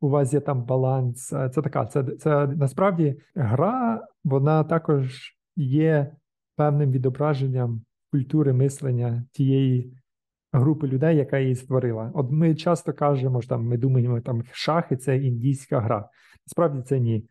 У 0.00 0.08
вас 0.08 0.32
є 0.32 0.40
там 0.40 0.64
баланс. 0.64 1.26
Це 1.26 1.48
така, 1.48 1.86
це, 1.86 2.04
це 2.04 2.46
насправді 2.46 3.20
гра, 3.34 4.06
вона 4.24 4.64
також 4.64 5.32
є 5.56 6.16
певним 6.56 6.90
відображенням 6.90 7.84
культури 8.12 8.52
мислення 8.52 9.24
тієї 9.32 9.92
групи 10.58 10.86
людей, 10.86 11.16
яка 11.16 11.38
її 11.38 11.54
створила. 11.54 12.10
От 12.14 12.30
ми 12.30 12.54
часто 12.54 12.92
кажемо, 12.92 13.40
що 13.40 13.48
там 13.48 13.66
ми 13.66 13.76
думаємо, 13.76 14.20
там 14.20 14.42
шахи 14.52 14.96
це 14.96 15.16
індійська 15.16 15.80
гра. 15.80 16.08
Насправді 16.46 16.82
це 16.82 17.00
ні. 17.00 17.24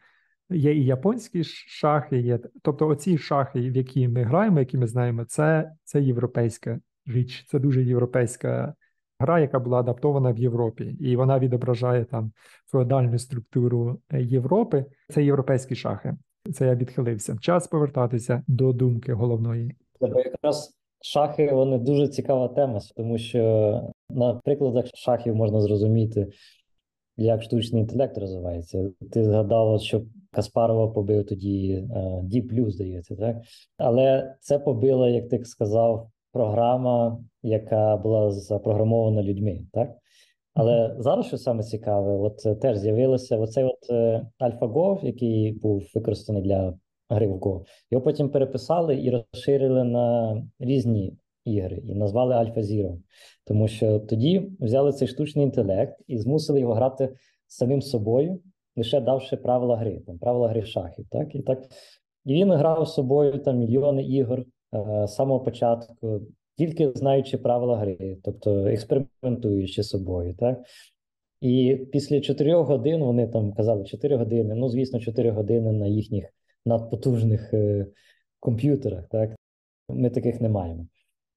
Є 0.49 0.75
і 0.75 0.85
японські 0.85 1.43
шахи, 1.43 2.19
є. 2.19 2.39
Тобто, 2.61 2.87
оці 2.87 3.17
шахи, 3.17 3.59
в 3.59 3.75
які 3.75 4.07
ми 4.07 4.23
граємо, 4.23 4.59
які 4.59 4.77
ми 4.77 4.87
знаємо, 4.87 5.25
це 5.25 5.71
це 5.83 6.01
європейська 6.01 6.79
річ, 7.05 7.45
це 7.47 7.59
дуже 7.59 7.83
європейська 7.83 8.73
гра, 9.19 9.39
яка 9.39 9.59
була 9.59 9.79
адаптована 9.79 10.31
в 10.31 10.37
Європі, 10.37 10.83
і 10.83 11.15
вона 11.15 11.39
відображає 11.39 12.05
там 12.05 12.31
феодальну 12.71 13.19
структуру 13.19 14.01
Європи. 14.11 14.85
Це 15.09 15.23
європейські 15.23 15.75
шахи. 15.75 16.13
Це 16.53 16.67
я 16.67 16.75
відхилився. 16.75 17.37
Час 17.41 17.67
повертатися 17.67 18.43
до 18.47 18.73
думки 18.73 19.13
головної. 19.13 19.75
Бо 20.01 20.19
якраз 20.19 20.74
шахи 21.05 21.49
вони 21.53 21.77
дуже 21.77 22.07
цікава 22.07 22.47
тема, 22.47 22.79
тому 22.95 23.17
що 23.17 23.81
на 24.09 24.33
прикладах 24.33 24.85
шахів 24.93 25.35
можна 25.35 25.61
зрозуміти, 25.61 26.27
як 27.17 27.43
штучний 27.43 27.81
інтелект 27.81 28.17
розвивається. 28.17 28.91
Ти 29.11 29.23
згадав, 29.23 29.81
що 29.81 30.01
Каспарова 30.31 30.87
побив 30.87 31.25
тоді 31.25 31.87
Deep 32.23 32.53
Blue, 32.53 32.69
здається, 32.69 33.15
так? 33.15 33.37
Але 33.77 34.35
це 34.39 34.59
побила, 34.59 35.09
як 35.09 35.29
ти 35.29 35.45
сказав, 35.45 36.09
програма, 36.31 37.19
яка 37.43 37.97
була 37.97 38.31
запрограмована 38.31 39.23
людьми, 39.23 39.61
так? 39.73 39.95
Але 40.53 40.95
зараз 40.99 41.25
що 41.25 41.37
саме 41.37 41.63
цікаве, 41.63 42.11
от 42.11 42.59
теж 42.61 42.77
з'явилося 42.77 43.37
оцей 43.37 43.63
от 43.63 43.89
е, 43.89 44.27
AlphaGo, 44.39 45.05
який 45.05 45.51
був 45.51 45.83
використаний 45.95 46.41
для 46.41 46.73
гри 47.09 47.27
в 47.27 47.33
Go. 47.33 47.65
Його 47.91 48.03
потім 48.03 48.29
переписали 48.29 49.01
і 49.01 49.09
розширили 49.09 49.83
на 49.83 50.37
різні 50.59 51.17
ігри 51.45 51.83
і 51.89 51.95
назвали 51.95 52.35
Alpha 52.35 52.59
Zero. 52.59 52.97
Тому 53.45 53.67
що 53.67 53.99
тоді 53.99 54.51
взяли 54.59 54.91
цей 54.91 55.07
штучний 55.07 55.45
інтелект 55.45 56.01
і 56.07 56.17
змусили 56.17 56.59
його 56.59 56.73
грати 56.73 57.15
самим 57.47 57.81
собою, 57.81 58.39
лише 58.75 59.01
давши 59.01 59.37
правила 59.37 59.77
гри, 59.77 60.01
там 60.07 60.17
правила 60.17 60.49
гри 60.49 60.61
шахів. 60.61 61.05
Так? 61.11 61.35
І 61.35 61.41
так 61.41 61.59
і 62.25 62.33
він 62.33 62.51
грав 62.51 62.87
з 62.87 62.93
собою 62.93 63.39
там 63.39 63.57
мільйони 63.57 64.03
ігор 64.03 64.39
е, 64.39 65.07
з 65.07 65.15
самого 65.15 65.39
початку, 65.39 66.21
тільки 66.57 66.91
знаючи 66.95 67.37
правила 67.37 67.77
гри, 67.77 68.17
тобто 68.23 68.67
експериментуючи 68.67 69.83
з 69.83 69.89
собою. 69.89 70.35
Так? 70.39 70.59
І 71.41 71.75
після 71.91 72.21
чотирьох 72.21 72.67
годин 72.67 73.03
вони 73.03 73.27
там 73.27 73.53
казали 73.53 73.83
4 73.83 74.15
години, 74.15 74.55
ну 74.55 74.69
звісно, 74.69 74.99
4 74.99 75.31
години 75.31 75.71
на 75.71 75.87
їхніх 75.87 76.25
надпотужних 76.65 77.53
е, 77.53 77.87
комп'ютерах. 78.39 79.07
Так? 79.09 79.35
Ми 79.89 80.09
таких 80.09 80.41
не 80.41 80.49
маємо. 80.49 80.87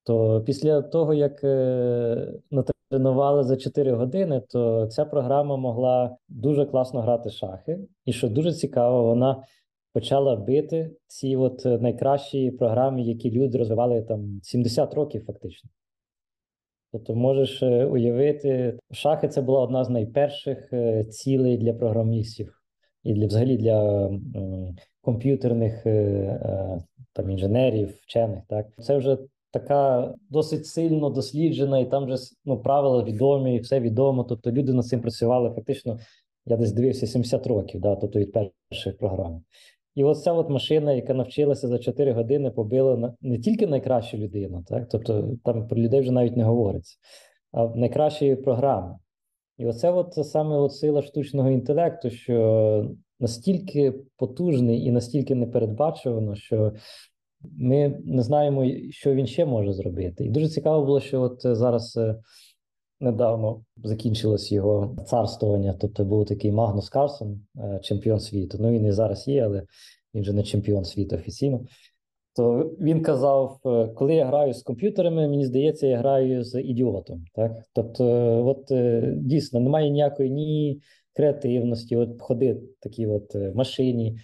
То 0.04 0.42
після 0.46 0.82
того, 0.82 1.14
як 1.14 1.44
е, 1.44 2.32
натренували 2.50 3.44
за 3.44 3.56
4 3.56 3.92
години, 3.92 4.42
то 4.48 4.86
ця 4.86 5.04
програма 5.04 5.56
могла 5.56 6.16
дуже 6.28 6.66
класно 6.66 7.00
грати 7.00 7.30
шахи. 7.30 7.78
І 8.04 8.12
що 8.12 8.28
дуже 8.28 8.52
цікаво, 8.52 9.02
вона 9.02 9.42
почала 9.92 10.36
бити 10.36 10.90
ці 11.06 11.36
от 11.36 11.64
найкращі 11.64 12.50
програми, 12.50 13.02
які 13.02 13.30
люди 13.30 13.58
розвивали 13.58 14.02
там 14.02 14.40
70 14.42 14.94
років, 14.94 15.24
фактично. 15.24 15.70
Тобто, 16.92 17.14
можеш 17.14 17.62
е, 17.62 17.86
уявити, 17.86 18.78
шахи 18.90 19.28
це 19.28 19.42
була 19.42 19.60
одна 19.60 19.84
з 19.84 19.90
найперших 19.90 20.72
цілей 21.10 21.56
для 21.56 21.72
програмістів 21.72 22.57
і 23.04 23.14
для 23.14 23.26
взагалі 23.26 23.56
для 23.56 24.10
комп'ютерних 25.00 25.86
е, 25.86 25.90
е, 25.90 26.82
там 27.12 27.30
інженерів, 27.30 27.98
вчених. 28.02 28.42
Так 28.48 28.66
це 28.78 28.96
вже 28.96 29.18
така 29.50 30.14
досить 30.30 30.66
сильно 30.66 31.10
досліджена, 31.10 31.78
і 31.78 31.90
там 31.90 32.04
вже 32.04 32.16
ну, 32.44 32.58
правила 32.58 33.04
відомі, 33.04 33.56
і 33.56 33.58
все 33.58 33.80
відомо. 33.80 34.24
Тобто 34.24 34.52
люди 34.52 34.72
над 34.72 34.86
цим 34.86 35.00
працювали 35.00 35.50
фактично. 35.50 35.98
Я 36.46 36.56
десь 36.56 36.72
дивився 36.72 37.06
70 37.06 37.46
років, 37.46 37.80
да, 37.80 37.96
тобто 37.96 38.18
від 38.18 38.32
перших 38.32 38.98
програм. 38.98 39.42
І 39.94 40.04
ось 40.04 40.22
ця 40.22 40.32
от 40.32 40.50
машина, 40.50 40.92
яка 40.92 41.14
навчилася 41.14 41.68
за 41.68 41.78
4 41.78 42.12
години, 42.12 42.50
побила 42.50 43.14
не 43.20 43.38
тільки 43.38 43.66
найкращу 43.66 44.16
людину, 44.16 44.64
так 44.68 44.88
тобто 44.88 45.36
там 45.44 45.68
про 45.68 45.78
людей 45.78 46.00
вже 46.00 46.12
навіть 46.12 46.36
не 46.36 46.44
говориться, 46.44 46.96
а 47.52 47.66
найкращі 47.66 48.36
програми. 48.36 48.98
І 49.58 49.66
оце 49.66 49.90
от 49.90 50.14
саме 50.26 50.56
от 50.56 50.74
сила 50.74 51.02
штучного 51.02 51.50
інтелекту, 51.50 52.10
що 52.10 52.90
настільки 53.20 53.94
потужний 54.16 54.84
і 54.84 54.90
настільки 54.90 55.34
непередбачувано, 55.34 56.34
що 56.34 56.72
ми 57.42 58.00
не 58.04 58.22
знаємо, 58.22 58.66
що 58.90 59.14
він 59.14 59.26
ще 59.26 59.46
може 59.46 59.72
зробити. 59.72 60.24
І 60.24 60.30
дуже 60.30 60.48
цікаво 60.48 60.84
було, 60.84 61.00
що 61.00 61.22
от 61.22 61.40
зараз 61.42 61.96
е, 61.96 62.16
недавно 63.00 63.64
закінчилось 63.84 64.52
його 64.52 64.96
царствування. 65.06 65.76
Тобто 65.80 66.04
був 66.04 66.26
такий 66.26 66.52
Магнус 66.52 66.88
Карсон, 66.88 67.40
е, 67.56 67.80
чемпіон 67.82 68.20
світу. 68.20 68.58
Ну 68.60 68.70
він 68.70 68.86
і 68.86 68.92
зараз 68.92 69.28
є, 69.28 69.44
але 69.44 69.62
він 70.14 70.24
же 70.24 70.32
не 70.32 70.42
чемпіон 70.42 70.84
світу 70.84 71.16
офіційно. 71.16 71.60
То 72.38 72.70
він 72.80 73.02
казав: 73.02 73.60
е, 73.66 73.88
коли 73.88 74.14
я 74.14 74.26
граю 74.26 74.52
з 74.54 74.62
комп'ютерами, 74.62 75.28
мені 75.28 75.46
здається, 75.46 75.86
я 75.86 75.98
граю 75.98 76.44
з 76.44 76.60
ідіотом. 76.60 77.24
Так, 77.34 77.52
тобто, 77.72 78.04
от 78.46 78.72
дійсно 79.26 79.60
немає 79.60 79.90
ніякої 79.90 80.30
ні 80.30 80.80
креативності, 81.16 81.96
от 81.96 82.22
ходи 82.22 82.60
такі 82.80 83.06
от 83.06 83.34
машині. 83.54 84.18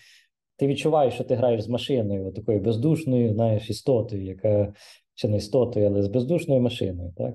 Ти 0.57 0.67
відчуваєш, 0.67 1.15
що 1.15 1.25
ти 1.25 1.35
граєш 1.35 1.63
з 1.63 1.69
машиною, 1.69 2.33
такою 2.33 2.61
бездушною, 2.61 3.33
знаєш, 3.35 3.71
істотою, 3.71 4.25
яка 4.25 4.73
чи 5.15 5.29
не 5.29 5.37
істотою, 5.37 5.87
але 5.87 6.03
з 6.03 6.09
бездушною 6.09 6.61
машиною. 6.61 7.13
так? 7.17 7.35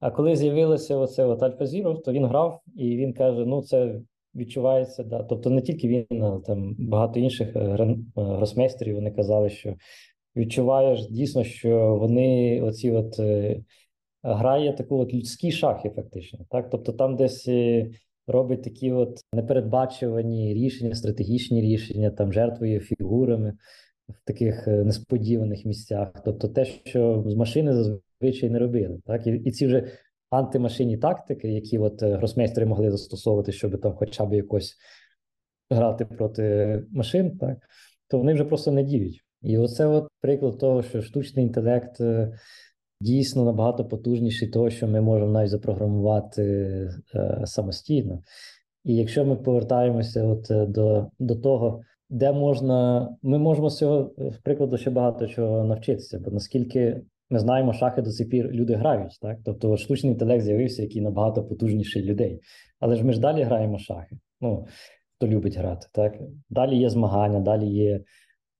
А 0.00 0.10
коли 0.10 0.36
з'явилося 0.36 0.96
оце 0.96 1.24
от 1.24 1.42
Альфа 1.42 1.66
Зіро, 1.66 1.94
то 1.94 2.12
він 2.12 2.26
грав 2.26 2.60
і 2.76 2.96
він 2.96 3.12
каже: 3.12 3.44
ну, 3.46 3.62
це 3.62 4.00
відчувається. 4.36 5.04
Да. 5.04 5.22
Тобто 5.22 5.50
не 5.50 5.62
тільки 5.62 5.88
він, 5.88 6.22
а 6.22 6.40
там 6.46 6.76
багато 6.78 7.20
інших 7.20 7.56
е, 7.56 7.60
е, 7.60 7.96
гросмейстерів 8.16 8.94
вони 8.94 9.10
казали, 9.10 9.50
що 9.50 9.74
відчуваєш 10.36 11.08
дійсно, 11.08 11.44
що 11.44 11.96
вони 12.00 12.60
оці 12.62 12.90
от 12.90 13.18
е, 13.18 13.62
грає 14.22 14.72
таку 14.72 14.98
от 14.98 15.14
людські 15.14 15.52
шахи, 15.52 15.90
фактично. 15.90 16.38
так? 16.50 16.70
Тобто 16.70 16.92
там 16.92 17.16
десь 17.16 17.48
робить 18.26 18.62
такі 18.62 18.92
от 18.92 19.20
непередбачувані 19.32 20.54
рішення, 20.54 20.94
стратегічні 20.94 21.60
рішення, 21.60 22.10
там 22.10 22.32
жертвує 22.32 22.80
фігурами 22.80 23.52
в 24.08 24.26
таких 24.26 24.66
несподіваних 24.66 25.64
місцях. 25.64 26.12
Тобто, 26.24 26.48
те, 26.48 26.64
що 26.64 27.24
з 27.26 27.34
машини 27.34 27.72
зазвичай 27.72 28.50
не 28.50 28.58
робили, 28.58 29.00
так 29.06 29.26
і, 29.26 29.30
і 29.30 29.50
ці 29.50 29.66
вже 29.66 29.90
антимашинні 30.34 30.98
тактики, 30.98 31.48
які 31.48 31.78
от 31.78 32.02
е, 32.02 32.16
гросмейстери 32.16 32.66
могли 32.66 32.90
застосовувати, 32.90 33.52
щоб 33.52 33.80
там, 33.80 33.94
хоча 33.94 34.24
б 34.24 34.34
якось 34.34 34.74
грати 35.70 36.04
проти 36.04 36.82
машин, 36.90 37.38
так 37.38 37.58
то 38.08 38.18
вони 38.18 38.34
вже 38.34 38.44
просто 38.44 38.72
не 38.72 38.82
діють. 38.82 39.20
І 39.42 39.58
оце 39.58 39.86
от 39.86 40.08
приклад 40.20 40.58
того, 40.58 40.82
що 40.82 41.02
штучний 41.02 41.46
інтелект 41.46 42.00
е, 42.00 42.32
дійсно 43.00 43.44
набагато 43.44 43.84
потужніший, 43.84 44.48
того, 44.48 44.70
що 44.70 44.88
ми 44.88 45.00
можемо 45.00 45.32
навіть 45.32 45.50
запрограмувати 45.50 46.42
е, 47.14 47.42
самостійно. 47.44 48.22
І 48.84 48.96
якщо 48.96 49.24
ми 49.24 49.36
повертаємося 49.36 50.24
от 50.24 50.50
е, 50.50 50.66
до, 50.66 51.06
до 51.18 51.36
того, 51.36 51.80
де 52.10 52.32
можна, 52.32 53.08
ми 53.22 53.38
можемо 53.38 53.70
з 53.70 53.78
цього 53.78 54.14
прикладу 54.42 54.76
ще 54.76 54.90
багато 54.90 55.26
чого 55.26 55.64
навчитися, 55.64 56.18
бо 56.18 56.30
наскільки 56.30 57.00
ми 57.34 57.40
знаємо, 57.40 57.72
шахи 57.72 58.02
до 58.02 58.10
сих 58.10 58.28
пір 58.28 58.50
люди 58.50 58.74
грають, 58.74 59.18
так 59.20 59.38
тобто 59.44 59.76
штучний 59.76 60.12
інтелект 60.12 60.44
з'явився, 60.44 60.82
який 60.82 61.02
набагато 61.02 61.44
потужніший 61.44 62.02
людей. 62.02 62.40
Але 62.80 62.96
ж 62.96 63.04
ми 63.04 63.12
ж 63.12 63.20
далі 63.20 63.42
граємо 63.42 63.78
шахи. 63.78 64.16
Ну 64.40 64.66
хто 65.16 65.28
любить 65.28 65.56
грати, 65.56 65.86
так 65.92 66.18
далі 66.50 66.76
є 66.76 66.90
змагання, 66.90 67.40
далі 67.40 67.66
є 67.66 68.00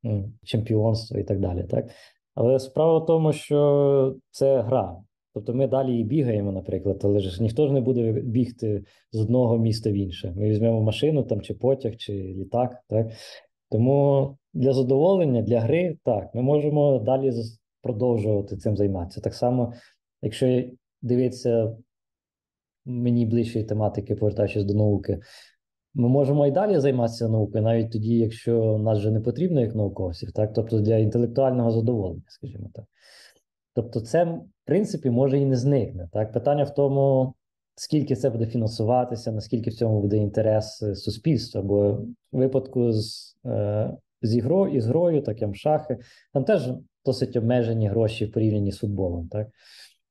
ну, 0.02 0.32
чемпіонство 0.44 1.18
і 1.18 1.24
так 1.24 1.40
далі. 1.40 1.64
Так, 1.70 1.90
але 2.34 2.58
справа 2.58 2.98
в 2.98 3.06
тому, 3.06 3.32
що 3.32 4.16
це 4.30 4.62
гра. 4.62 4.96
Тобто 5.34 5.54
ми 5.54 5.66
далі 5.66 6.00
і 6.00 6.04
бігаємо, 6.04 6.52
наприклад, 6.52 7.00
але 7.04 7.20
ж 7.20 7.42
ніхто 7.42 7.66
ж 7.66 7.72
не 7.72 7.80
буде 7.80 8.12
бігти 8.12 8.84
з 9.12 9.20
одного 9.20 9.58
міста 9.58 9.90
в 9.90 9.94
інше. 9.94 10.32
Ми 10.36 10.48
візьмемо 10.48 10.80
машину 10.82 11.22
там, 11.22 11.40
чи 11.40 11.54
потяг, 11.54 11.96
чи 11.96 12.12
літак. 12.12 12.82
Так? 12.88 13.06
Тому 13.70 14.36
для 14.54 14.72
задоволення, 14.72 15.42
для 15.42 15.60
гри, 15.60 15.96
так, 16.04 16.34
ми 16.34 16.42
можемо 16.42 16.98
далі 16.98 17.32
продовжувати 17.84 18.56
цим 18.56 18.76
займатися. 18.76 19.20
Так 19.20 19.34
само, 19.34 19.72
якщо 20.22 20.64
дивитися 21.02 21.76
мені 22.84 23.26
ближчої 23.26 23.64
тематики, 23.64 24.14
повертаючись 24.14 24.64
до 24.64 24.74
науки, 24.74 25.20
ми 25.94 26.08
можемо 26.08 26.46
і 26.46 26.50
далі 26.50 26.80
займатися 26.80 27.28
наукою, 27.28 27.64
навіть 27.64 27.92
тоді, 27.92 28.18
якщо 28.18 28.78
нас 28.78 28.98
вже 28.98 29.10
не 29.10 29.20
потрібно 29.20 29.60
як 29.60 29.74
науковців, 29.74 30.32
так 30.32 30.52
тобто 30.52 30.80
для 30.80 30.96
інтелектуального 30.96 31.70
задоволення, 31.70 32.22
скажімо 32.28 32.70
так. 32.74 32.84
Тобто, 33.74 34.00
це 34.00 34.24
в 34.24 34.40
принципі 34.64 35.10
може 35.10 35.38
і 35.38 35.46
не 35.46 35.56
зникне. 35.56 36.08
Так, 36.12 36.32
питання 36.32 36.64
в 36.64 36.74
тому, 36.74 37.34
скільки 37.74 38.16
це 38.16 38.30
буде 38.30 38.46
фінансуватися, 38.46 39.32
наскільки 39.32 39.70
в 39.70 39.74
цьому 39.74 40.00
буде 40.00 40.16
інтерес 40.16 40.82
е, 40.82 40.94
суспільства. 40.94 41.62
Бо 41.62 41.92
в 41.92 42.06
випадку 42.32 42.92
з 42.92 43.36
е, 43.46 43.90
з 44.22 44.36
ігрою, 44.36 44.74
із 44.74 44.86
грою, 44.86 45.22
таким 45.22 45.54
шахи, 45.54 45.98
там 46.32 46.44
теж 46.44 46.70
досить 47.06 47.36
обмежені 47.36 47.88
гроші 47.88 48.24
в 48.24 48.32
порівнянні 48.32 48.72
з 48.72 48.78
футболом. 48.78 49.28
так. 49.28 49.48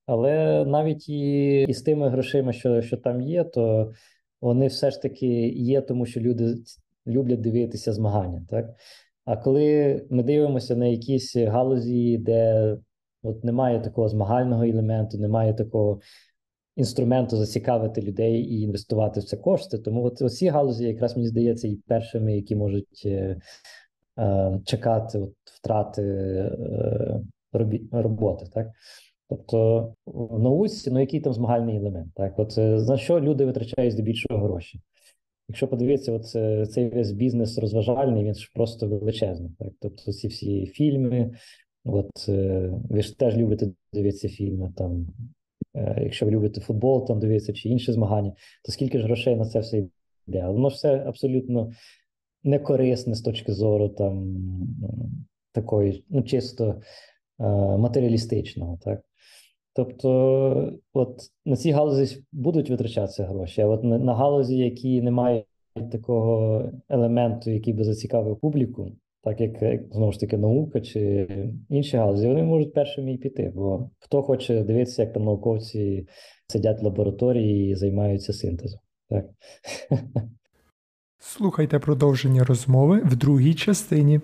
Але 0.05 0.65
навіть 0.65 1.09
і, 1.09 1.61
і 1.61 1.73
з 1.73 1.81
тими 1.81 2.09
грошима, 2.09 2.53
що 2.53 2.81
що 2.81 2.97
там 2.97 3.21
є, 3.21 3.43
то 3.43 3.93
вони 4.41 4.67
все 4.67 4.91
ж 4.91 5.01
таки 5.01 5.47
є, 5.47 5.81
тому 5.81 6.05
що 6.05 6.19
люди 6.19 6.55
люблять 7.07 7.41
дивитися 7.41 7.93
змагання. 7.93 8.45
так. 8.49 8.75
А 9.25 9.37
коли 9.37 10.01
ми 10.09 10.23
дивимося 10.23 10.75
на 10.75 10.85
якісь 10.85 11.35
галузі, 11.35 12.17
де 12.17 12.77
от 13.23 13.43
немає 13.43 13.79
такого 13.79 14.09
змагального 14.09 14.63
елементу, 14.63 15.17
немає 15.17 15.53
такого 15.53 15.99
інструменту 16.75 17.37
зацікавити 17.37 18.01
людей 18.01 18.41
і 18.41 18.61
інвестувати 18.61 19.19
в 19.19 19.23
це 19.23 19.37
кошти. 19.37 19.77
Тому 19.77 20.03
от 20.05 20.33
ці 20.33 20.47
галузі, 20.47 20.85
якраз 20.85 21.15
мені 21.15 21.27
здається, 21.27 21.67
і 21.67 21.75
першими, 21.75 22.35
які 22.35 22.55
можуть 22.55 23.07
е, 24.17 24.23
е, 24.23 24.61
чекати 24.65 25.19
от, 25.19 25.33
втрати 25.45 26.01
е, 26.01 27.21
робі, 27.53 27.81
роботи. 27.91 28.45
так. 28.53 28.67
Тобто 29.29 29.93
в 30.05 30.39
науці, 30.39 30.91
ну 30.91 30.99
який 30.99 31.19
там 31.19 31.33
змагальний 31.33 31.77
елемент? 31.77 32.13
Так, 32.15 32.39
от 32.39 32.57
е, 32.57 32.79
за 32.79 32.97
що 32.97 33.21
люди 33.21 33.45
витрачають 33.45 33.93
здебільшого 33.93 34.47
гроші? 34.47 34.79
Якщо 35.49 35.67
подивитися, 35.67 36.11
от 36.11 36.35
е, 36.35 36.65
цей 36.65 36.89
весь 36.89 37.11
бізнес 37.11 37.57
розважальний, 37.57 38.23
він 38.23 38.33
ж 38.33 38.51
просто 38.55 38.87
величезний. 38.87 39.51
Так, 39.59 39.69
тобто 39.79 40.11
ці 40.11 40.27
всі 40.27 40.65
фільми, 40.65 41.31
от 41.85 42.29
е, 42.29 42.69
ви 42.89 43.01
ж 43.01 43.17
теж 43.19 43.37
любите 43.37 43.71
дивитися 43.93 44.29
фільми. 44.29 44.73
Там, 44.77 45.07
якщо 45.97 46.25
ви 46.25 46.31
любите 46.31 46.61
футбол, 46.61 47.07
там 47.07 47.19
дивитися 47.19 47.53
чи 47.53 47.69
інші 47.69 47.91
змагання, 47.91 48.33
то 48.65 48.71
скільки 48.71 48.99
ж 48.99 49.05
грошей 49.05 49.35
на 49.35 49.45
це 49.45 49.59
все 49.59 49.77
йде? 50.27 50.39
Але 50.39 50.53
воно 50.53 50.67
все 50.67 51.03
абсолютно 51.07 51.71
не 52.43 52.59
корисне 52.59 53.15
з 53.15 53.21
точки 53.21 53.53
зору 53.53 53.89
там 53.89 54.37
такої, 55.51 56.05
ну 56.09 56.23
чисто 56.23 56.81
матеріалістичного, 57.77 58.79
так. 58.81 59.01
Тобто, 59.75 60.73
от 60.93 61.19
на 61.45 61.55
ці 61.55 61.71
галузі 61.71 62.23
будуть 62.31 62.69
витрачатися 62.69 63.25
гроші, 63.25 63.61
а 63.61 63.67
от 63.67 63.83
на, 63.83 63.97
на 63.97 64.15
галузі, 64.15 64.57
які 64.57 65.01
не 65.01 65.11
мають 65.11 65.45
такого 65.91 66.65
елементу, 66.89 67.51
який 67.51 67.73
би 67.73 67.83
зацікавив 67.83 68.39
публіку, 68.39 68.91
так 69.23 69.41
як 69.41 69.83
знову 69.91 70.11
ж 70.11 70.19
таки 70.19 70.37
наука 70.37 70.81
чи 70.81 71.27
інші 71.69 71.97
галузі, 71.97 72.27
вони 72.27 72.43
можуть 72.43 72.73
першими 72.73 73.13
і 73.13 73.17
піти. 73.17 73.51
Бо 73.55 73.89
хто 73.99 74.21
хоче 74.21 74.63
дивитися, 74.63 75.01
як 75.01 75.13
там 75.13 75.23
науковці 75.23 76.07
сидять 76.47 76.81
в 76.81 76.83
лабораторії 76.83 77.71
і 77.71 77.75
займаються 77.75 78.33
синтезом. 78.33 78.79
Так. 79.09 79.25
Слухайте 81.25 81.79
продовження 81.79 82.43
розмови 82.43 83.01
в 83.05 83.15
другій 83.15 83.53
частині. 83.53 84.21